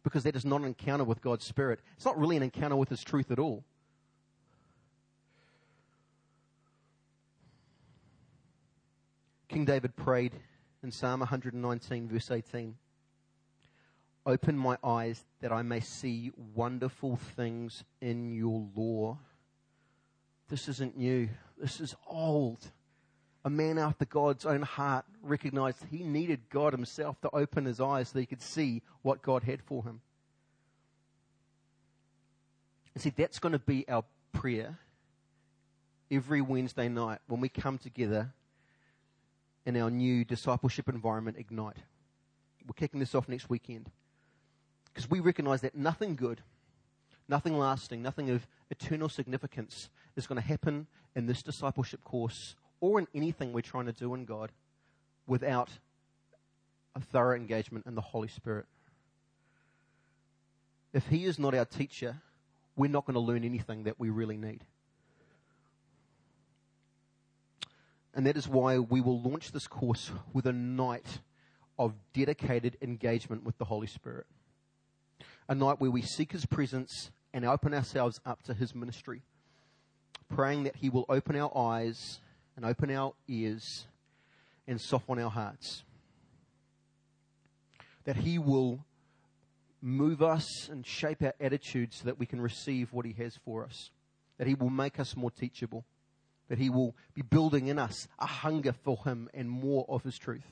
Because 0.04 0.24
that 0.24 0.36
is 0.36 0.46
not 0.46 0.62
an 0.62 0.68
encounter 0.68 1.04
with 1.04 1.22
God's 1.22 1.46
Spirit. 1.46 1.80
It's 1.96 2.06
not 2.06 2.18
really 2.18 2.38
an 2.38 2.44
encounter 2.44 2.76
with 2.76 2.90
His 2.90 3.04
truth 3.04 3.32
at 3.32 3.40
all. 3.40 3.64
King 9.56 9.64
David 9.64 9.96
prayed 9.96 10.34
in 10.84 10.92
Psalm 10.92 11.22
119 11.22 12.10
verse 12.10 12.30
18. 12.30 12.76
Open 14.26 14.58
my 14.58 14.78
eyes 14.84 15.24
that 15.40 15.54
I 15.54 15.62
may 15.62 15.80
see 15.80 16.34
wonderful 16.54 17.16
things 17.38 17.86
in 18.02 18.34
your 18.34 18.68
law. 18.76 19.18
This 20.50 20.68
isn't 20.68 20.98
new. 20.98 21.30
This 21.58 21.80
is 21.80 21.96
old. 22.06 22.70
A 23.46 23.50
man 23.50 23.78
after 23.78 24.04
God's 24.04 24.46
own 24.46 24.62
heart 24.62 25.06
recognized 25.22 25.86
he 25.90 26.04
needed 26.04 26.50
God 26.50 26.74
himself 26.74 27.22
to 27.22 27.30
open 27.34 27.64
his 27.64 27.80
eyes 27.80 28.10
so 28.10 28.20
he 28.20 28.26
could 28.26 28.42
see 28.42 28.82
what 29.04 29.22
God 29.22 29.44
had 29.44 29.62
for 29.62 29.86
him. 29.86 30.02
And 32.94 33.02
see, 33.02 33.14
that's 33.16 33.40
going 33.40 33.54
to 33.54 33.60
be 33.60 33.88
our 33.88 34.04
prayer 34.34 34.80
every 36.12 36.42
Wednesday 36.42 36.90
night 36.90 37.20
when 37.28 37.40
we 37.40 37.48
come 37.48 37.78
together 37.78 38.34
in 39.66 39.78
our 39.78 39.90
new 39.90 40.24
discipleship 40.24 40.88
environment, 40.88 41.38
Ignite. 41.40 41.78
We're 42.66 42.74
kicking 42.76 43.00
this 43.00 43.16
off 43.16 43.28
next 43.28 43.50
weekend. 43.50 43.90
Because 44.94 45.10
we 45.10 45.20
recognize 45.20 45.62
that 45.62 45.76
nothing 45.76 46.16
good, 46.16 46.42
nothing 47.28 47.58
lasting, 47.58 48.02
nothing 48.02 48.30
of 48.30 48.48
eternal 48.70 49.10
significance 49.10 49.90
is 50.16 50.28
going 50.28 50.42
to 50.42 50.48
happen 50.48 50.88
in 51.16 51.26
this 51.26 51.42
discipleship 51.42 52.04
course 52.04 52.56
or 52.80 53.00
in 53.00 53.08
anything 53.14 53.52
we're 53.52 53.62
trying 53.62 53.86
to 53.86 53.92
do 53.92 54.14
in 54.14 54.26
God 54.26 54.52
without 55.28 55.70
a 56.96 57.00
thorough 57.00 57.36
engagement 57.36 57.86
in 57.86 57.96
the 57.96 58.02
Holy 58.02 58.28
Spirit. 58.28 58.66
If 60.94 61.08
He 61.08 61.26
is 61.26 61.38
not 61.38 61.54
our 61.54 61.66
teacher, 61.66 62.18
we're 62.76 62.90
not 62.90 63.06
going 63.06 63.16
to 63.16 63.20
learn 63.20 63.44
anything 63.44 63.84
that 63.84 64.00
we 64.00 64.10
really 64.10 64.38
need. 64.38 64.64
And 68.16 68.26
that 68.26 68.38
is 68.38 68.48
why 68.48 68.80
we 68.80 69.02
will 69.02 69.22
launch 69.22 69.52
this 69.52 69.68
course 69.68 70.12
with 70.34 70.48
a 70.48 70.54
night 70.54 71.20
of 71.78 71.94
dedicated 72.14 72.78
engagement 72.82 73.44
with 73.44 73.58
the 73.58 73.66
Holy 73.66 73.88
Spirit 73.88 74.26
a 75.48 75.56
night 75.56 75.80
where 75.80 75.92
we 75.92 76.02
seek 76.02 76.32
His 76.32 76.46
presence 76.46 77.12
and 77.34 77.46
open 77.46 77.74
ourselves 77.74 78.20
up 78.26 78.44
to 78.44 78.54
His 78.54 78.74
ministry, 78.74 79.22
praying 80.30 80.64
that 80.64 80.78
He 80.78 80.90
will 80.90 81.06
open 81.10 81.36
our 81.36 81.56
eyes 81.56 82.20
and 82.56 82.66
open 82.66 82.92
our 82.92 83.14
ears 83.28 83.88
and 84.68 84.80
soften 84.80 85.20
our 85.20 85.30
hearts. 85.30 85.84
That 88.06 88.18
He 88.18 88.40
will 88.40 88.80
move 89.82 90.24
us 90.24 90.70
and 90.70 90.86
shape 90.86 91.22
our 91.22 91.34
attitudes 91.40 91.98
so 91.98 92.06
that 92.06 92.20
we 92.20 92.26
can 92.26 92.42
receive 92.42 92.92
what 92.92 93.06
He 93.06 93.14
has 93.24 93.38
for 93.44 93.64
us. 93.64 93.92
That 94.38 94.48
He 94.48 94.56
will 94.56 94.70
make 94.70 95.00
us 95.00 95.16
more 95.16 95.32
teachable. 95.32 95.86
That 96.50 96.60
He 96.60 96.70
will 96.70 96.96
be 97.14 97.22
building 97.22 97.68
in 97.68 97.80
us 97.80 98.08
a 98.20 98.26
hunger 98.26 98.74
for 98.84 98.98
Him 99.04 99.30
and 99.34 99.50
more 99.50 99.86
of 99.90 100.04
His 100.04 100.18
truth. 100.18 100.46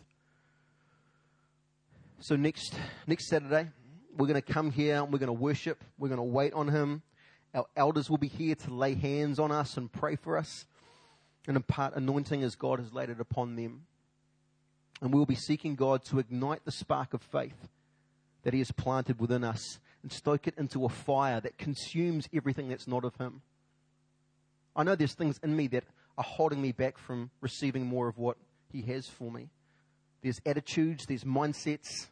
So 2.20 2.36
next, 2.36 2.74
next 3.06 3.28
Saturday, 3.28 3.70
we're 4.16 4.28
going 4.28 4.42
to 4.42 4.54
come 4.54 4.72
here 4.72 5.02
and 5.04 5.12
we're 5.12 5.20
going 5.20 5.28
to 5.28 5.34
worship. 5.34 5.84
We're 5.98 6.08
going 6.08 6.18
to 6.18 6.24
wait 6.24 6.54
on 6.54 6.70
Him. 6.70 7.02
Our 7.54 7.66
elders 7.76 8.10
will 8.10 8.18
be 8.18 8.28
here 8.28 8.56
to 8.56 8.74
lay 8.74 8.96
hands 8.96 9.40
on 9.40 9.52
us 9.52 9.78
and 9.78 9.92
pray 9.92 10.16
for 10.16 10.38
us 10.38 10.66
and 11.48 11.58
impart 11.58 11.96
anointing 11.96 12.42
as 12.44 12.56
God 12.56 12.80
has 12.80 12.94
laid 12.94 13.10
it 13.10 13.20
upon 13.20 13.56
them. 13.56 13.86
And 15.02 15.14
we'll 15.14 15.26
be 15.26 15.36
seeking 15.36 15.76
God 15.76 16.06
to 16.06 16.20
ignite 16.20 16.64
the 16.66 16.72
spark 16.72 17.14
of 17.14 17.22
faith 17.22 17.68
that 18.44 18.54
He 18.54 18.60
has 18.60 18.72
planted 18.72 19.20
within 19.20 19.44
us 19.44 19.80
and 20.02 20.12
stoke 20.12 20.48
it 20.48 20.56
into 20.58 20.86
a 20.86 20.90
fire 20.90 21.42
that 21.42 21.58
consumes 21.58 22.28
everything 22.34 22.70
that's 22.70 22.88
not 22.88 23.04
of 23.04 23.16
Him. 23.18 23.42
I 24.76 24.84
know 24.84 24.96
there's 24.96 25.14
things 25.14 25.40
in 25.44 25.56
me 25.56 25.68
that 25.68 25.84
are 26.18 26.24
holding 26.24 26.62
me 26.62 26.72
back 26.72 26.98
from 26.98 27.30
receiving 27.42 27.86
more 27.86 28.08
of 28.08 28.18
what 28.18 28.38
He 28.72 28.82
has 28.84 29.08
for 29.08 29.32
me. 29.32 29.50
There's 30.22 30.40
attitudes, 30.46 31.06
there's 31.06 31.24
mindsets, 31.24 32.08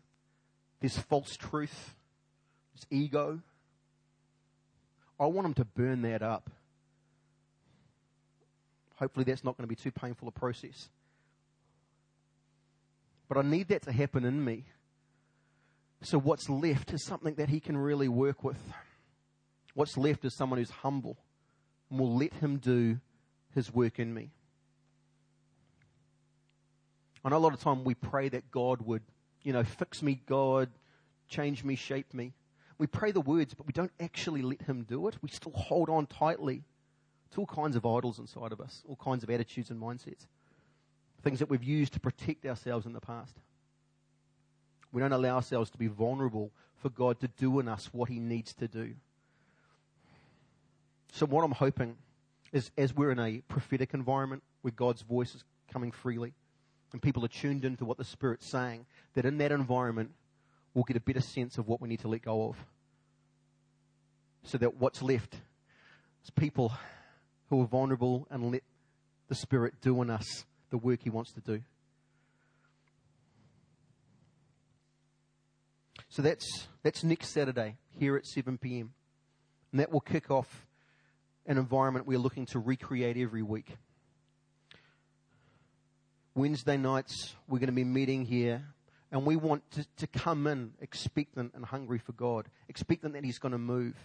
there's 0.80 0.98
false 0.98 1.36
truth. 1.38 1.96
There's 2.74 3.02
ego. 3.04 3.40
I 5.20 5.26
want 5.28 5.46
Him 5.48 5.54
to 5.56 5.66
burn 5.66 6.02
that 6.04 6.22
up. 6.22 6.50
Hopefully 8.96 9.24
that's 9.24 9.44
not 9.44 9.58
going 9.58 9.68
to 9.68 9.70
be 9.70 9.76
too 9.76 9.92
painful 9.92 10.28
a 10.28 10.32
process. 10.32 10.90
But 13.28 13.38
I 13.38 13.42
need 13.44 13.70
that 13.70 13.84
to 13.84 13.92
happen 13.92 14.26
in 14.26 14.44
me. 14.44 14.66
So 16.04 16.20
what's 16.20 16.50
left 16.50 16.92
is 16.94 17.06
something 17.06 17.36
that 17.36 17.50
he 17.50 17.60
can 17.60 17.78
really 17.78 18.08
work 18.08 18.44
with. 18.44 18.58
What's 19.74 19.96
left 19.98 20.26
is 20.26 20.36
someone 20.36 20.60
who's 20.60 20.70
humble 20.70 21.18
and 21.92 22.00
will 22.00 22.16
let 22.18 22.34
him 22.34 22.58
do 22.58 23.00
his 23.54 23.72
work 23.72 24.00
in 24.00 24.14
me. 24.14 24.32
I 27.24 27.30
know 27.30 27.38
a 27.38 27.40
lot 27.40 27.54
of 27.54 27.60
time 27.60 27.84
we 27.84 27.94
pray 27.94 28.30
that 28.30 28.50
God 28.50 28.82
would, 28.82 29.04
you 29.44 29.54
know, 29.54 29.64
fix 29.64 30.02
me, 30.02 30.22
God, 30.26 30.70
change 31.28 31.64
me, 31.64 31.76
shape 31.76 32.14
me. 32.14 32.34
We 32.80 32.88
pray 32.88 33.12
the 33.12 33.22
words, 33.22 33.54
but 33.54 33.68
we 33.68 33.74
don't 33.74 33.92
actually 34.00 34.42
let 34.42 34.64
Him 34.64 34.84
do 34.84 35.08
it. 35.08 35.16
We 35.22 35.30
still 35.30 35.52
hold 35.52 35.88
on 35.88 36.08
tightly 36.08 36.64
to 37.32 37.42
all 37.42 37.46
kinds 37.46 37.76
of 37.76 37.86
idols 37.86 38.18
inside 38.18 38.52
of 38.52 38.60
us, 38.60 38.82
all 38.88 38.96
kinds 38.96 39.24
of 39.24 39.30
attitudes 39.30 39.70
and 39.70 39.80
mindsets, 39.80 40.26
things 41.22 41.38
that 41.40 41.50
we've 41.50 41.64
used 41.64 41.94
to 41.94 42.00
protect 42.00 42.46
ourselves 42.46 42.88
in 42.88 42.94
the 42.94 43.00
past. 43.00 43.36
We 44.92 45.00
don't 45.00 45.14
allow 45.14 45.36
ourselves 45.36 45.70
to 45.70 45.78
be 45.78 45.88
vulnerable 45.88 46.52
for 46.82 46.90
God 46.90 47.20
to 47.20 47.28
do 47.28 47.60
in 47.60 47.68
us 47.68 47.90
what 47.92 48.10
He 48.10 48.20
needs 48.20 48.52
to 48.56 48.68
do. 48.68 48.96
So 51.12 51.26
what 51.26 51.44
I'm 51.44 51.52
hoping 51.52 51.98
is 52.52 52.72
as 52.78 52.96
we're 52.96 53.12
in 53.12 53.20
a 53.20 53.42
prophetic 53.48 53.94
environment 53.94 54.44
where 54.62 54.72
God's 54.72 55.02
voice 55.02 55.36
is 55.36 55.44
coming 55.72 55.92
freely 55.92 56.34
and 56.94 57.02
people 57.02 57.24
are 57.24 57.30
tuned 57.30 57.64
into 57.64 57.86
what 57.86 57.98
the 57.98 58.04
Spirit's 58.04 58.50
saying, 58.50 58.86
that 59.14 59.26
in 59.26 59.38
that 59.38 59.52
environment 59.52 60.12
we'll 60.74 60.86
get 60.86 60.98
a 60.98 61.02
better 61.02 61.22
sense 61.22 61.58
of 61.58 61.68
what 61.68 61.82
we 61.82 61.90
need 61.90 62.00
to 62.00 62.08
let 62.08 62.24
go 62.24 62.50
of. 62.50 62.56
So 64.44 64.58
that 64.58 64.78
what's 64.78 65.02
left 65.02 65.36
is 66.24 66.30
people 66.32 66.74
who 67.50 67.62
are 67.62 67.68
vulnerable 67.68 68.28
and 68.32 68.52
let 68.52 68.64
the 69.28 69.36
Spirit 69.36 69.76
do 69.82 70.02
in 70.02 70.10
us 70.10 70.46
the 70.70 70.78
work 70.78 71.02
He 71.04 71.10
wants 71.10 71.34
to 71.34 71.42
do. 71.42 71.62
So 76.10 76.22
that's, 76.22 76.68
that's 76.84 77.04
next 77.04 77.30
Saturday 77.30 77.78
here 77.98 78.16
at 78.18 78.26
7 78.26 78.58
p.m. 78.58 78.94
And 79.72 79.80
that 79.80 79.92
will 79.92 80.02
kick 80.02 80.32
off 80.32 80.66
an 81.46 81.58
environment 81.58 82.08
we're 82.08 82.20
looking 82.20 82.46
to 82.48 82.60
recreate 82.60 83.18
every 83.18 83.44
week. 83.44 83.78
Wednesday 86.34 86.78
nights, 86.78 87.36
we're 87.48 87.60
going 87.60 87.68
to 87.68 87.74
be 87.74 87.84
meeting 87.84 88.26
here 88.26 88.64
and 89.12 89.26
we 89.26 89.36
want 89.36 89.70
to, 89.72 89.86
to 89.98 90.08
come 90.08 90.48
in 90.48 90.72
expectant 90.80 91.52
and 91.54 91.66
hungry 91.66 92.00
for 92.00 92.14
God, 92.14 92.48
expectant 92.70 93.14
that 93.14 93.26
He's 93.26 93.40
going 93.40 93.52
to 93.52 93.58
move, 93.58 93.96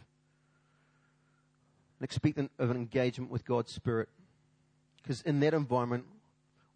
and 1.98 2.04
expectant 2.04 2.50
of 2.58 2.70
an 2.70 2.76
engagement 2.76 3.30
with 3.30 3.44
God's 3.44 3.72
Spirit. 3.72 4.08
Because 5.02 5.22
in 5.22 5.38
that 5.40 5.54
environment, 5.54 6.04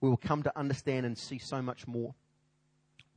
we 0.00 0.08
will 0.08 0.16
come 0.16 0.44
to 0.44 0.56
understand 0.56 1.04
and 1.04 1.18
see 1.18 1.38
so 1.38 1.60
much 1.60 1.88
more. 1.88 2.14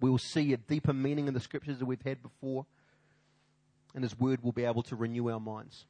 We 0.02 0.10
will 0.10 0.18
see 0.18 0.52
a 0.54 0.58
deeper 0.58 0.94
meaning 0.94 1.28
in 1.28 1.36
the 1.36 1.40
scriptures 1.40 1.78
that 1.78 1.86
we've 1.86 2.02
had 2.02 2.24
before, 2.24 2.66
and 3.94 4.04
His 4.04 4.20
Word 4.20 4.44
will 4.44 4.52
be 4.52 4.66
able 4.66 4.84
to 4.84 4.96
renew 4.96 5.30
our 5.30 5.40
minds. 5.40 5.86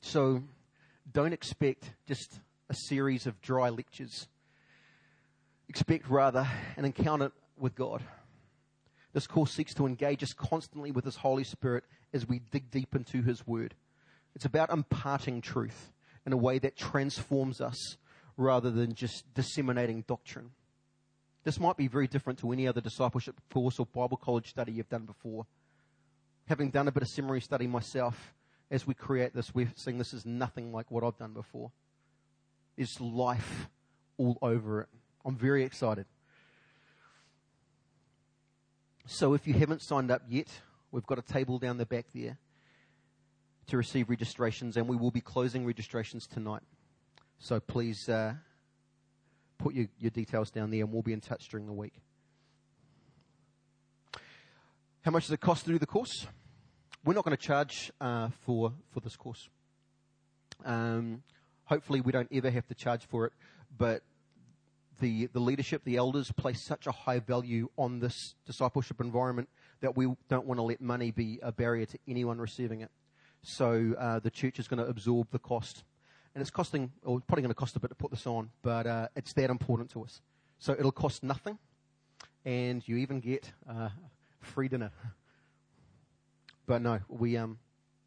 So, 0.00 0.42
don't 1.10 1.32
expect 1.32 1.92
just 2.06 2.40
a 2.70 2.74
series 2.74 3.26
of 3.26 3.40
dry 3.40 3.70
lectures 3.70 4.28
expect 5.68 6.08
rather 6.08 6.48
an 6.76 6.84
encounter 6.84 7.30
with 7.58 7.74
God. 7.74 8.02
This 9.12 9.26
course 9.26 9.52
seeks 9.52 9.74
to 9.74 9.86
engage 9.86 10.22
us 10.22 10.32
constantly 10.32 10.90
with 10.90 11.04
His 11.04 11.16
Holy 11.16 11.44
Spirit 11.44 11.84
as 12.12 12.26
we 12.26 12.40
dig 12.50 12.70
deep 12.70 12.94
into 12.94 13.22
His 13.22 13.46
Word. 13.46 13.74
It's 14.34 14.44
about 14.44 14.70
imparting 14.70 15.40
truth 15.40 15.92
in 16.24 16.32
a 16.32 16.36
way 16.36 16.58
that 16.58 16.76
transforms 16.76 17.60
us 17.60 17.96
rather 18.36 18.70
than 18.70 18.94
just 18.94 19.32
disseminating 19.34 20.04
doctrine. 20.06 20.50
This 21.44 21.58
might 21.58 21.76
be 21.76 21.88
very 21.88 22.06
different 22.06 22.38
to 22.40 22.52
any 22.52 22.68
other 22.68 22.80
discipleship 22.80 23.40
course 23.52 23.78
or 23.78 23.86
Bible 23.86 24.16
college 24.16 24.48
study 24.48 24.72
you've 24.72 24.88
done 24.88 25.06
before. 25.06 25.46
Having 26.46 26.70
done 26.70 26.88
a 26.88 26.92
bit 26.92 27.02
of 27.02 27.08
seminary 27.08 27.40
study 27.40 27.66
myself, 27.66 28.34
as 28.70 28.86
we 28.86 28.94
create 28.94 29.34
this, 29.34 29.54
we're 29.54 29.72
seeing 29.76 29.98
this 29.98 30.12
is 30.12 30.26
nothing 30.26 30.72
like 30.72 30.90
what 30.90 31.02
I've 31.04 31.16
done 31.16 31.32
before. 31.32 31.72
There's 32.76 33.00
life 33.00 33.68
all 34.18 34.38
over 34.42 34.82
it. 34.82 34.88
I'm 35.24 35.36
very 35.36 35.64
excited. 35.64 36.06
So 39.06 39.32
if 39.34 39.46
you 39.46 39.54
haven't 39.54 39.80
signed 39.80 40.10
up 40.10 40.22
yet, 40.28 40.48
we've 40.92 41.06
got 41.06 41.18
a 41.18 41.22
table 41.22 41.58
down 41.58 41.78
the 41.78 41.86
back 41.86 42.06
there 42.14 42.38
to 43.68 43.76
receive 43.76 44.10
registrations 44.10 44.76
and 44.76 44.86
we 44.86 44.96
will 44.96 45.10
be 45.10 45.20
closing 45.20 45.64
registrations 45.64 46.26
tonight. 46.26 46.62
So 47.38 47.60
please 47.60 48.08
uh, 48.08 48.34
put 49.56 49.74
your, 49.74 49.86
your 49.98 50.10
details 50.10 50.50
down 50.50 50.70
there 50.70 50.80
and 50.80 50.92
we'll 50.92 51.02
be 51.02 51.12
in 51.12 51.20
touch 51.20 51.48
during 51.48 51.66
the 51.66 51.72
week. 51.72 51.94
How 55.02 55.10
much 55.10 55.24
does 55.24 55.32
it 55.32 55.40
cost 55.40 55.64
to 55.64 55.70
do 55.70 55.78
the 55.78 55.86
course? 55.86 56.26
We're 57.04 57.14
not 57.14 57.24
going 57.24 57.36
to 57.36 57.42
charge 57.42 57.92
uh, 58.00 58.28
for 58.42 58.72
for 58.90 59.00
this 59.00 59.16
course. 59.16 59.48
Um, 60.64 61.22
hopefully, 61.64 62.00
we 62.00 62.12
don't 62.12 62.28
ever 62.32 62.50
have 62.50 62.66
to 62.68 62.74
charge 62.74 63.06
for 63.06 63.26
it. 63.26 63.32
But 63.76 64.02
the, 65.00 65.26
the 65.26 65.40
leadership, 65.40 65.84
the 65.84 65.96
elders 65.96 66.32
place 66.32 66.60
such 66.60 66.86
a 66.86 66.92
high 66.92 67.20
value 67.20 67.68
on 67.76 68.00
this 68.00 68.34
discipleship 68.46 69.00
environment 69.00 69.48
that 69.80 69.96
we 69.96 70.12
don't 70.28 70.46
want 70.46 70.58
to 70.58 70.62
let 70.62 70.80
money 70.80 71.10
be 71.10 71.38
a 71.42 71.52
barrier 71.52 71.86
to 71.86 71.98
anyone 72.08 72.38
receiving 72.38 72.80
it. 72.80 72.90
So 73.42 73.94
uh, 73.98 74.18
the 74.18 74.30
church 74.30 74.58
is 74.58 74.66
going 74.66 74.82
to 74.82 74.86
absorb 74.86 75.28
the 75.30 75.38
cost. 75.38 75.84
And 76.34 76.42
it's 76.42 76.50
costing, 76.50 76.92
or 77.04 77.20
probably 77.20 77.42
going 77.42 77.50
to 77.50 77.54
cost 77.54 77.76
a 77.76 77.80
bit 77.80 77.88
to 77.88 77.94
put 77.94 78.10
this 78.10 78.26
on, 78.26 78.50
but 78.62 78.86
uh, 78.86 79.08
it's 79.16 79.32
that 79.34 79.50
important 79.50 79.90
to 79.92 80.02
us. 80.02 80.20
So 80.58 80.72
it'll 80.72 80.92
cost 80.92 81.22
nothing, 81.22 81.58
and 82.44 82.86
you 82.86 82.96
even 82.96 83.20
get 83.20 83.52
uh, 83.68 83.88
free 84.40 84.68
dinner. 84.68 84.90
But 86.68 86.82
no, 86.82 87.00
we 87.08 87.36
um, 87.38 87.58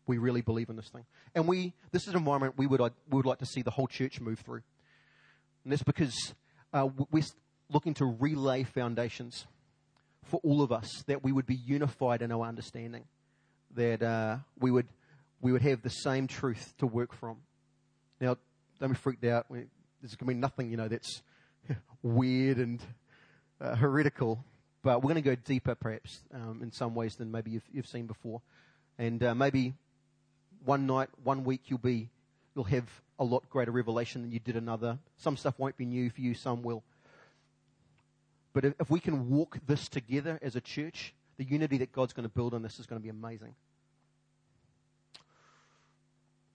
we 0.06 0.20
really 0.20 0.42
believe 0.42 0.70
in 0.70 0.76
this 0.76 0.90
thing, 0.90 1.04
and 1.34 1.48
we 1.48 1.74
this 1.92 2.04
is 2.04 2.10
an 2.10 2.16
environment 2.16 2.54
we 2.58 2.68
would 2.68 2.80
we 2.80 2.92
would 3.10 3.26
like 3.26 3.40
to 3.40 3.46
see 3.46 3.64
the 3.64 3.72
whole 3.72 3.88
church 3.88 4.22
move 4.22 4.40
through. 4.40 4.62
And 5.64 5.74
that's 5.74 5.84
because 5.84 6.34
uh, 6.72 6.88
we're 7.12 7.24
looking 7.72 7.96
to 7.96 8.06
relay 8.06 8.64
foundations 8.64 9.48
for 10.24 10.40
all 10.44 10.62
of 10.62 10.72
us 10.72 11.04
that 11.08 11.24
we 11.24 11.32
would 11.32 11.48
be 11.48 11.56
unified 11.56 12.22
in 12.22 12.32
our 12.32 12.46
understanding, 12.46 13.06
that 13.76 14.04
uh, 14.04 14.38
we 14.60 14.70
would 14.70 14.88
we 15.42 15.52
would 15.52 15.64
have 15.64 15.82
the 15.82 15.90
same 15.90 16.28
truth 16.28 16.76
to 16.78 16.86
work 16.86 17.14
from. 17.14 17.38
Now, 18.20 18.38
don't 18.80 18.90
be 18.90 18.96
freaked 18.96 19.26
out. 19.26 19.48
There's 19.50 20.16
going 20.16 20.18
to 20.18 20.26
be 20.26 20.34
nothing, 20.36 20.70
you 20.70 20.78
know, 20.78 20.88
that's 20.88 21.24
weird 22.04 22.58
and 22.58 22.80
uh, 23.60 23.76
heretical, 23.76 24.46
but 24.84 25.02
we're 25.02 25.14
going 25.14 25.24
to 25.24 25.30
go 25.30 25.36
deeper, 25.36 25.76
perhaps, 25.76 26.20
um, 26.34 26.62
in 26.64 26.72
some 26.72 26.96
ways 26.96 27.16
than 27.16 27.32
maybe 27.32 27.52
you've, 27.52 27.68
you've 27.72 27.88
seen 27.88 28.08
before, 28.08 28.42
and 28.98 29.24
uh, 29.24 29.36
maybe 29.36 29.74
one 30.66 30.88
night, 30.88 31.10
one 31.24 31.44
week, 31.44 31.62
you'll 31.68 31.80
be 31.80 32.10
you'll 32.56 32.66
have 32.66 32.90
a 33.20 33.24
lot 33.24 33.50
greater 33.50 33.72
revelation 33.72 34.22
than 34.22 34.32
you 34.32 34.40
did 34.40 34.56
another. 34.56 34.98
Some 35.18 35.38
stuff 35.38 35.58
won't 35.58 35.78
be 35.78 35.86
new 35.86 36.10
for 36.10 36.22
you, 36.22 36.34
some 36.34 36.64
will. 36.64 36.84
But 38.54 38.66
if, 38.66 38.74
if 38.80 38.90
we 38.90 39.00
can 39.00 39.30
walk 39.30 39.60
this 39.68 39.88
together 39.88 40.38
as 40.42 40.56
a 40.56 40.62
church, 40.62 41.14
the 41.38 41.46
unity 41.46 41.78
that 41.78 41.92
God's 41.92 42.14
going 42.14 42.28
to 42.28 42.34
build 42.34 42.54
on 42.54 42.62
this 42.62 42.80
is 42.80 42.86
going 42.86 43.00
to 43.00 43.04
be 43.04 43.10
amazing. 43.10 43.56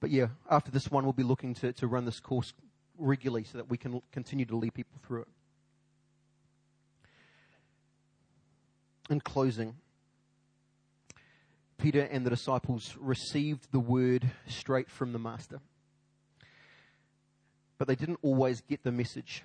But 0.00 0.10
yeah, 0.10 0.26
after 0.50 0.70
this 0.70 0.90
one, 0.90 1.04
we'll 1.04 1.12
be 1.14 1.22
looking 1.22 1.54
to, 1.54 1.72
to 1.72 1.86
run 1.86 2.04
this 2.04 2.20
course 2.20 2.52
regularly 2.98 3.44
so 3.44 3.58
that 3.58 3.70
we 3.70 3.78
can 3.78 4.02
continue 4.12 4.44
to 4.44 4.56
lead 4.56 4.74
people 4.74 4.98
through 5.06 5.22
it. 5.22 5.28
In 9.08 9.20
closing, 9.20 9.76
Peter 11.78 12.02
and 12.02 12.26
the 12.26 12.30
disciples 12.30 12.96
received 12.98 13.70
the 13.70 13.80
word 13.80 14.30
straight 14.48 14.90
from 14.90 15.12
the 15.12 15.18
Master 15.18 15.60
but 17.78 17.88
they 17.88 17.94
didn't 17.94 18.18
always 18.22 18.60
get 18.62 18.82
the 18.82 18.92
message. 18.92 19.42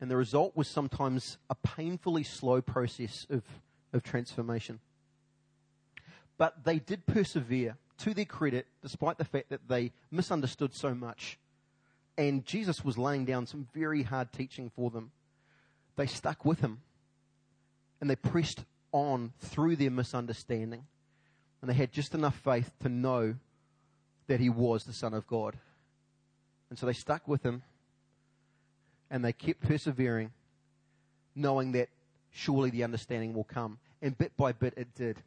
And 0.00 0.10
the 0.10 0.16
result 0.16 0.56
was 0.56 0.68
sometimes 0.68 1.38
a 1.50 1.54
painfully 1.54 2.22
slow 2.22 2.60
process 2.60 3.26
of, 3.28 3.42
of 3.92 4.02
transformation. 4.02 4.80
But 6.38 6.64
they 6.64 6.78
did 6.78 7.06
persevere 7.06 7.76
to 7.98 8.14
their 8.14 8.24
credit, 8.24 8.66
despite 8.80 9.18
the 9.18 9.26
fact 9.26 9.50
that 9.50 9.68
they 9.68 9.92
misunderstood 10.10 10.74
so 10.74 10.94
much. 10.94 11.38
And 12.16 12.46
Jesus 12.46 12.82
was 12.82 12.96
laying 12.96 13.26
down 13.26 13.46
some 13.46 13.68
very 13.74 14.02
hard 14.02 14.32
teaching 14.32 14.70
for 14.74 14.90
them. 14.90 15.10
They 15.96 16.06
stuck 16.06 16.44
with 16.46 16.60
him 16.60 16.80
and 18.00 18.08
they 18.08 18.16
pressed 18.16 18.64
on 18.92 19.32
through 19.38 19.76
their 19.76 19.90
misunderstanding. 19.90 20.84
And 21.60 21.70
they 21.70 21.74
had 21.74 21.92
just 21.92 22.14
enough 22.14 22.36
faith 22.36 22.70
to 22.80 22.88
know 22.88 23.34
that 24.26 24.40
he 24.40 24.48
was 24.48 24.84
the 24.84 24.92
Son 24.92 25.14
of 25.14 25.26
God. 25.26 25.56
And 26.70 26.78
so 26.78 26.86
they 26.86 26.92
stuck 26.92 27.26
with 27.26 27.42
him 27.42 27.62
and 29.10 29.24
they 29.24 29.32
kept 29.32 29.60
persevering, 29.60 30.30
knowing 31.34 31.72
that 31.72 31.88
surely 32.30 32.70
the 32.70 32.84
understanding 32.84 33.34
will 33.34 33.44
come. 33.44 33.78
And 34.00 34.16
bit 34.16 34.36
by 34.36 34.52
bit 34.52 34.74
it 34.76 34.94
did. 34.94 35.18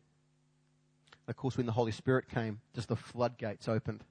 Of 1.27 1.35
course, 1.35 1.57
when 1.57 1.65
the 1.65 1.73
Holy 1.73 1.91
Spirit 1.91 2.27
came, 2.29 2.59
just 2.73 2.87
the 2.87 2.95
floodgates 2.95 3.67
opened. 3.67 4.03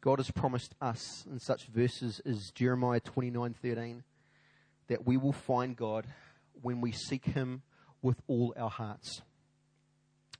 God 0.00 0.20
has 0.20 0.30
promised 0.30 0.74
us 0.80 1.24
in 1.30 1.40
such 1.40 1.64
verses 1.66 2.20
as 2.24 2.52
Jeremiah 2.52 3.00
29:13 3.00 4.04
that 4.88 5.06
we 5.06 5.16
will 5.16 5.32
find 5.32 5.76
God 5.76 6.06
when 6.62 6.80
we 6.80 6.92
seek 6.92 7.24
him 7.24 7.62
with 8.02 8.20
all 8.26 8.54
our 8.56 8.70
hearts. 8.70 9.22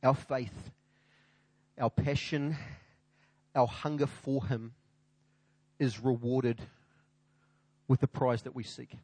Our 0.03 0.15
faith 0.15 0.71
our 1.79 1.91
passion, 1.91 2.57
our 3.55 3.67
hunger 3.67 4.07
for 4.07 4.47
Him 4.47 4.73
is 5.79 6.01
rewarded 6.01 6.61
with 7.87 8.01
the 8.01 8.07
prize 8.07 8.43
that 8.43 8.55
we 8.55 8.63
seek. 8.63 8.97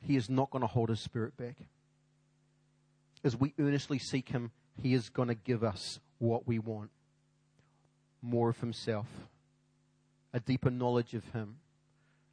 He 0.00 0.16
is 0.16 0.30
not 0.30 0.50
going 0.50 0.62
to 0.62 0.68
hold 0.68 0.88
His 0.88 1.00
Spirit 1.00 1.36
back. 1.36 1.56
As 3.22 3.36
we 3.36 3.54
earnestly 3.58 3.98
seek 3.98 4.30
Him, 4.30 4.50
He 4.82 4.94
is 4.94 5.08
going 5.10 5.28
to 5.28 5.34
give 5.34 5.62
us 5.62 6.00
what 6.18 6.46
we 6.46 6.58
want 6.58 6.90
more 8.22 8.48
of 8.48 8.60
Himself, 8.60 9.06
a 10.32 10.40
deeper 10.40 10.70
knowledge 10.70 11.12
of 11.14 11.24
Him, 11.32 11.56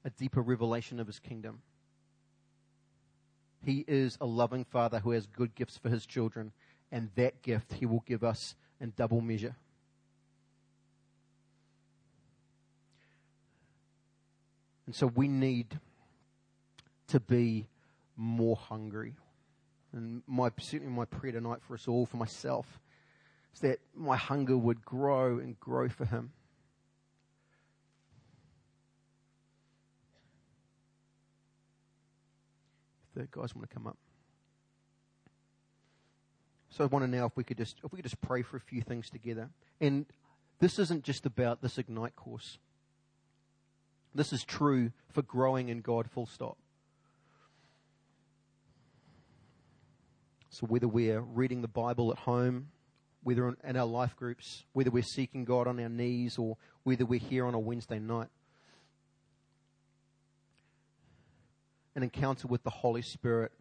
a 0.05 0.09
deeper 0.09 0.41
revelation 0.41 0.99
of 0.99 1.07
His 1.07 1.19
kingdom. 1.19 1.61
He 3.65 3.85
is 3.87 4.17
a 4.19 4.25
loving 4.25 4.65
Father 4.65 4.99
who 4.99 5.11
has 5.11 5.25
good 5.25 5.55
gifts 5.55 5.77
for 5.77 5.89
His 5.89 6.05
children, 6.05 6.51
and 6.91 7.09
that 7.15 7.41
gift 7.41 7.73
He 7.73 7.85
will 7.85 8.03
give 8.05 8.23
us 8.23 8.55
in 8.79 8.93
double 8.95 9.21
measure. 9.21 9.55
And 14.85 14.93
so 14.93 15.07
we 15.07 15.27
need 15.27 15.79
to 17.07 17.19
be 17.19 17.67
more 18.17 18.55
hungry. 18.55 19.13
And 19.93 20.23
my, 20.27 20.51
certainly 20.59 20.93
my 20.93 21.05
prayer 21.05 21.31
tonight 21.31 21.59
for 21.65 21.75
us 21.75 21.87
all, 21.87 22.05
for 22.05 22.17
myself, 22.17 22.79
is 23.53 23.61
that 23.61 23.79
my 23.95 24.17
hunger 24.17 24.57
would 24.57 24.83
grow 24.83 25.37
and 25.37 25.59
grow 25.59 25.87
for 25.87 26.05
Him. 26.05 26.31
The 33.13 33.27
guys 33.31 33.55
want 33.55 33.69
to 33.69 33.73
come 33.73 33.87
up. 33.87 33.97
So 36.69 36.83
I 36.83 36.87
want 36.87 37.03
to 37.03 37.07
now 37.07 37.25
if 37.25 37.37
we 37.37 37.43
could 37.43 37.57
just 37.57 37.77
if 37.83 37.91
we 37.91 37.97
could 37.97 38.05
just 38.05 38.21
pray 38.21 38.41
for 38.41 38.57
a 38.57 38.61
few 38.61 38.81
things 38.81 39.09
together. 39.09 39.49
And 39.79 40.05
this 40.59 40.79
isn't 40.79 41.03
just 41.03 41.25
about 41.25 41.61
this 41.61 41.77
Ignite 41.77 42.15
course. 42.15 42.57
This 44.15 44.33
is 44.33 44.43
true 44.43 44.91
for 45.11 45.21
growing 45.21 45.69
in 45.69 45.81
God, 45.81 46.09
full 46.09 46.25
stop. 46.25 46.57
So 50.49 50.67
whether 50.67 50.87
we're 50.87 51.19
reading 51.19 51.61
the 51.61 51.67
Bible 51.67 52.11
at 52.11 52.19
home, 52.19 52.67
whether 53.23 53.55
in 53.63 53.75
our 53.75 53.87
life 53.87 54.15
groups, 54.15 54.65
whether 54.73 54.91
we're 54.91 55.01
seeking 55.01 55.45
God 55.45 55.67
on 55.67 55.79
our 55.79 55.89
knees, 55.89 56.37
or 56.37 56.57
whether 56.83 57.05
we're 57.05 57.19
here 57.19 57.45
on 57.45 57.55
a 57.55 57.59
Wednesday 57.59 57.97
night, 57.97 58.27
an 61.95 62.03
encounter 62.03 62.47
with 62.47 62.63
the 62.63 62.69
Holy 62.69 63.01
Spirit 63.01 63.51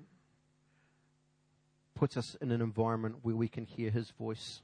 puts 1.94 2.16
us 2.16 2.34
in 2.40 2.50
an 2.50 2.60
environment 2.60 3.16
where 3.22 3.36
we 3.36 3.48
can 3.48 3.64
hear 3.64 3.90
His 3.90 4.10
voice. 4.10 4.62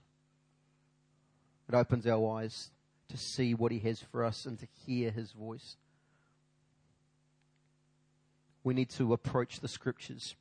It 1.69 1.75
opens 1.75 2.07
our 2.07 2.39
eyes 2.39 2.71
to 3.09 3.17
see 3.17 3.55
what 3.55 3.73
He 3.73 3.79
has 3.81 4.01
for 4.01 4.25
us 4.25 4.47
and 4.47 4.59
to 4.59 4.67
hear 4.87 5.11
His 5.11 5.33
voice. 5.33 5.77
We 8.65 8.75
need 8.75 8.91
to 8.91 9.13
approach 9.13 9.61
the 9.61 9.69
Scriptures 9.69 10.35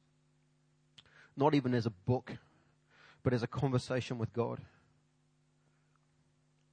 not 1.38 1.54
even 1.54 1.74
as 1.76 1.86
a 1.86 1.92
book, 1.92 2.34
but 3.24 3.32
as 3.32 3.44
a 3.44 3.48
conversation 3.48 4.18
with 4.18 4.34
God. 4.34 4.60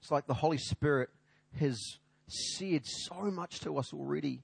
It's 0.01 0.11
like 0.11 0.27
the 0.27 0.35
Holy 0.35 0.59
Spirit 0.59 1.11
has 1.61 1.79
said 2.27 2.87
so 2.87 3.31
much 3.31 3.61
to 3.61 3.77
us 3.77 3.93
already. 3.93 4.41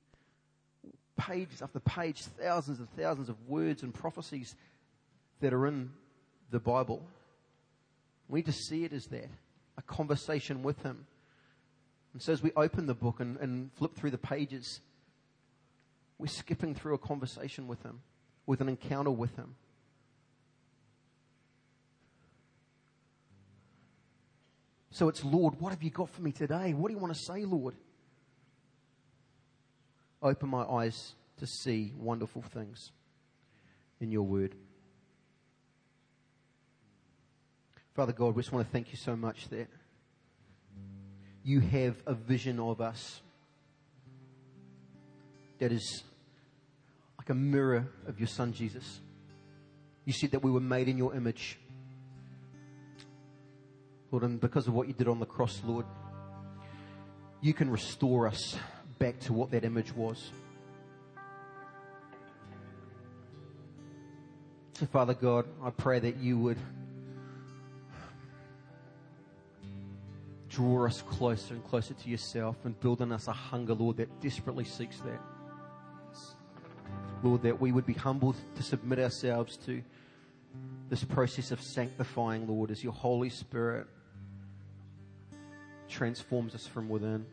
Pages 1.21 1.61
after 1.61 1.81
page, 1.81 2.23
thousands 2.23 2.79
and 2.79 2.91
thousands 2.97 3.29
of 3.29 3.37
words 3.47 3.83
and 3.83 3.93
prophecies 3.93 4.55
that 5.41 5.53
are 5.53 5.67
in 5.67 5.91
the 6.51 6.59
Bible. 6.59 7.03
We 8.29 8.39
need 8.39 8.47
to 8.47 8.53
see 8.53 8.85
it 8.85 8.93
as 8.95 9.07
that 9.09 9.29
a 9.77 9.83
conversation 9.83 10.63
with 10.63 10.83
Him. 10.83 11.07
And 12.15 12.23
so 12.23 12.33
as 12.33 12.43
we 12.43 12.53
open 12.57 12.87
the 12.87 12.95
book 12.95 13.21
and, 13.21 13.37
and 13.37 13.71
flip 13.75 13.95
through 13.95 14.13
the 14.13 14.19
pages, 14.19 14.81
we're 16.19 16.27
skipping 16.27 16.75
through 16.75 16.95
a 16.95 16.99
conversation 16.99 17.69
with 17.69 17.83
Him, 17.83 18.01
with 18.47 18.61
an 18.63 18.69
encounter 18.69 19.11
with 19.11 19.37
Him. 19.37 19.55
So 24.91 25.09
it's, 25.09 25.25
Lord, 25.25 25.61
what 25.61 25.71
have 25.71 25.83
you 25.83 25.91
got 25.91 26.11
for 26.11 26.23
me 26.23 26.33
today? 26.33 26.75
What 26.75 26.89
do 26.89 26.95
you 26.95 27.01
want 27.01 27.15
to 27.15 27.21
say, 27.21 27.45
Lord? 27.45 27.75
Open 30.23 30.49
my 30.49 30.65
eyes 30.65 31.15
to 31.39 31.47
see 31.47 31.93
wonderful 31.97 32.43
things 32.43 32.93
in 34.01 34.11
your 34.11 34.23
word. 34.23 34.55
Father 37.95 38.13
God, 38.13 38.35
we 38.35 38.43
just 38.43 38.53
want 38.53 38.67
to 38.67 38.73
thank 38.73 38.93
you 38.93 38.97
so 38.97 39.17
much 39.17 39.49
that 39.49 39.69
you 41.43 41.61
have 41.61 41.97
a 42.07 42.15
vision 42.15 42.61
of 42.61 42.81
us 42.81 43.21
that 45.59 45.73
is 45.73 46.05
like 47.19 47.31
a 47.31 47.35
mirror 47.35 47.89
of 48.07 48.19
your 48.19 48.29
Son 48.29 48.53
Jesus. 48.53 49.01
You 50.05 50.13
said 50.13 50.31
that 50.33 50.43
we 50.43 50.51
were 50.51 50.61
made 50.61 50.89
in 50.89 50.99
your 50.99 51.15
image. 51.15 51.59
Lord, 54.11 54.25
and 54.25 54.41
because 54.41 54.67
of 54.67 54.75
what 54.75 54.89
you 54.89 54.95
did 54.95 55.09
on 55.09 55.21
the 55.21 55.27
cross, 55.27 55.61
Lord, 55.65 55.87
you 57.41 57.55
can 57.55 57.71
restore 57.71 58.27
us 58.27 58.57
back 59.01 59.19
to 59.19 59.33
what 59.33 59.51
that 59.51 59.65
image 59.65 59.93
was. 59.97 60.31
So, 64.75 64.85
Father 64.87 65.15
God, 65.15 65.47
I 65.65 65.71
pray 65.71 65.99
that 66.01 66.19
you 66.19 66.39
would 66.39 66.59
draw 70.51 70.85
us 70.87 71.01
closer 71.03 71.55
and 71.55 71.65
closer 71.65 71.95
to 71.95 72.09
yourself 72.11 72.57
and 72.65 72.79
build 72.79 73.01
in 73.01 73.11
us 73.11 73.27
a 73.27 73.33
hunger, 73.33 73.73
Lord, 73.73 73.97
that 73.97 74.21
desperately 74.21 74.65
seeks 74.65 74.99
that. 75.01 75.21
Lord, 77.23 77.43
that 77.43 77.59
we 77.59 77.73
would 77.73 77.87
be 77.87 77.95
humbled 77.95 78.37
to 78.57 78.63
submit 78.63 78.99
ourselves 78.99 79.57
to 79.65 79.83
this 80.91 81.05
process 81.05 81.53
of 81.53 81.63
sanctifying, 81.63 82.47
Lord, 82.47 82.71
as 82.71 82.85
your 82.85 82.93
Holy 82.93 83.31
Spirit 83.31 83.87
transforms 85.89 86.55
us 86.55 86.67
from 86.67 86.91
within. 86.91 87.25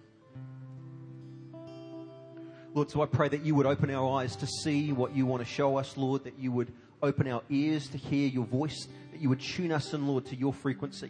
Lord, 2.78 2.92
so 2.92 3.02
I 3.02 3.08
pray 3.08 3.28
that 3.30 3.42
you 3.42 3.56
would 3.56 3.66
open 3.66 3.90
our 3.90 4.20
eyes 4.20 4.36
to 4.36 4.46
see 4.46 4.94
what 4.94 5.16
you 5.16 5.26
want 5.26 5.42
to 5.42 5.50
show 5.50 5.78
us, 5.78 5.98
Lord, 5.98 6.26
that 6.26 6.38
you 6.38 6.52
would 6.52 6.72
open 7.02 7.28
our 7.28 7.42
ears 7.50 7.88
to 7.88 7.98
hear 7.98 8.28
your 8.28 8.46
voice, 8.46 8.88
that 9.12 9.20
you 9.20 9.30
would 9.30 9.40
tune 9.40 9.72
us 9.72 9.96
in, 9.96 10.06
Lord, 10.06 10.28
to 10.28 10.36
your 10.36 10.54
frequency, 10.54 11.10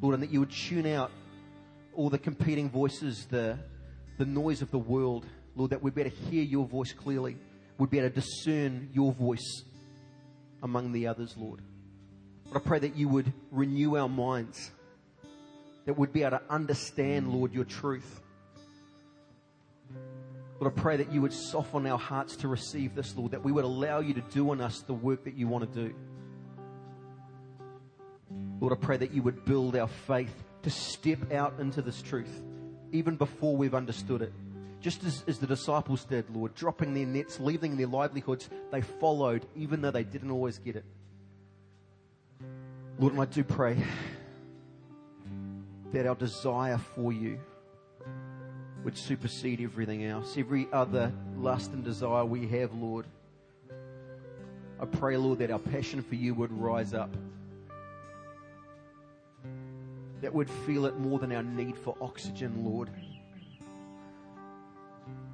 Lord, 0.00 0.14
and 0.14 0.22
that 0.22 0.30
you 0.30 0.38
would 0.38 0.52
tune 0.52 0.86
out 0.86 1.10
all 1.92 2.08
the 2.08 2.20
competing 2.20 2.70
voices, 2.70 3.26
the, 3.28 3.58
the 4.16 4.26
noise 4.26 4.62
of 4.62 4.70
the 4.70 4.78
world, 4.78 5.26
Lord, 5.56 5.72
that 5.72 5.82
we'd 5.82 5.96
better 5.96 6.08
hear 6.08 6.44
your 6.44 6.64
voice 6.64 6.92
clearly. 6.92 7.36
We'd 7.78 7.90
better 7.90 8.10
discern 8.10 8.88
your 8.92 9.10
voice 9.10 9.64
among 10.62 10.92
the 10.92 11.08
others, 11.08 11.34
Lord. 11.36 11.62
But 12.52 12.62
I 12.62 12.64
pray 12.64 12.78
that 12.78 12.94
you 12.94 13.08
would 13.08 13.32
renew 13.50 13.96
our 13.96 14.08
minds 14.08 14.70
that 15.84 15.94
we 15.94 15.98
would 15.98 16.12
be 16.12 16.22
able 16.22 16.38
to 16.38 16.42
understand, 16.48 17.32
Lord, 17.32 17.52
your 17.52 17.64
truth. 17.64 18.20
Lord, 20.60 20.72
I 20.76 20.80
pray 20.80 20.96
that 20.96 21.12
you 21.12 21.22
would 21.22 21.32
soften 21.32 21.86
our 21.86 21.98
hearts 21.98 22.36
to 22.36 22.48
receive 22.48 22.94
this, 22.94 23.16
Lord, 23.16 23.30
that 23.30 23.44
we 23.44 23.52
would 23.52 23.64
allow 23.64 24.00
you 24.00 24.14
to 24.14 24.20
do 24.20 24.52
in 24.52 24.60
us 24.60 24.80
the 24.80 24.92
work 24.92 25.24
that 25.24 25.34
you 25.34 25.46
want 25.46 25.72
to 25.72 25.88
do. 25.88 25.94
Lord, 28.60 28.72
I 28.72 28.76
pray 28.76 28.96
that 28.96 29.12
you 29.12 29.22
would 29.22 29.44
build 29.44 29.76
our 29.76 29.86
faith 29.86 30.34
to 30.62 30.70
step 30.70 31.32
out 31.32 31.60
into 31.60 31.80
this 31.80 32.02
truth, 32.02 32.42
even 32.90 33.14
before 33.14 33.56
we've 33.56 33.74
understood 33.74 34.22
it. 34.22 34.32
Just 34.80 35.04
as, 35.04 35.22
as 35.28 35.38
the 35.38 35.46
disciples 35.46 36.04
did, 36.04 36.28
Lord, 36.34 36.54
dropping 36.54 36.92
their 36.92 37.06
nets, 37.06 37.38
leaving 37.38 37.76
their 37.76 37.86
livelihoods, 37.86 38.48
they 38.72 38.80
followed, 38.80 39.46
even 39.54 39.80
though 39.80 39.90
they 39.92 40.04
didn't 40.04 40.30
always 40.30 40.58
get 40.58 40.74
it. 40.74 40.84
Lord, 42.98 43.12
and 43.12 43.22
I 43.22 43.26
do 43.26 43.44
pray 43.44 43.76
that 45.92 46.04
our 46.04 46.16
desire 46.16 46.78
for 46.78 47.12
you 47.12 47.38
would 48.84 48.96
supersede 48.96 49.60
everything 49.60 50.04
else, 50.04 50.36
every 50.36 50.68
other 50.72 51.12
lust 51.36 51.72
and 51.72 51.84
desire 51.84 52.24
we 52.24 52.46
have, 52.48 52.72
Lord. 52.74 53.06
I 54.80 54.86
pray, 54.86 55.16
Lord, 55.16 55.40
that 55.40 55.50
our 55.50 55.58
passion 55.58 56.02
for 56.02 56.14
you 56.14 56.34
would 56.34 56.52
rise 56.52 56.94
up. 56.94 57.10
That 60.20 60.32
we'd 60.32 60.50
feel 60.50 60.86
it 60.86 60.98
more 60.98 61.18
than 61.18 61.32
our 61.32 61.42
need 61.42 61.76
for 61.76 61.96
oxygen, 62.00 62.64
Lord. 62.64 62.90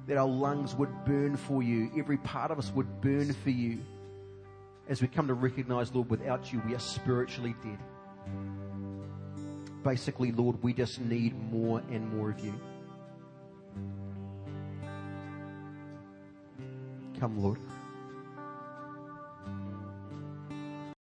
That 0.07 0.17
our 0.17 0.27
lungs 0.27 0.75
would 0.75 1.05
burn 1.05 1.35
for 1.37 1.63
you. 1.63 1.91
Every 1.97 2.17
part 2.17 2.51
of 2.51 2.59
us 2.59 2.71
would 2.73 3.01
burn 3.01 3.33
for 3.33 3.49
you. 3.49 3.79
As 4.87 5.01
we 5.01 5.07
come 5.07 5.27
to 5.27 5.33
recognize, 5.33 5.93
Lord, 5.93 6.09
without 6.09 6.51
you, 6.51 6.61
we 6.67 6.75
are 6.75 6.79
spiritually 6.79 7.55
dead 7.63 7.79
basically, 9.85 10.31
Lord, 10.31 10.61
we 10.63 10.73
just 10.73 10.99
need 10.99 11.39
more 11.51 11.81
and 11.91 12.11
more 12.11 12.31
of 12.31 12.39
you. 12.43 12.59
Come, 17.19 17.41
Lord. 17.41 17.57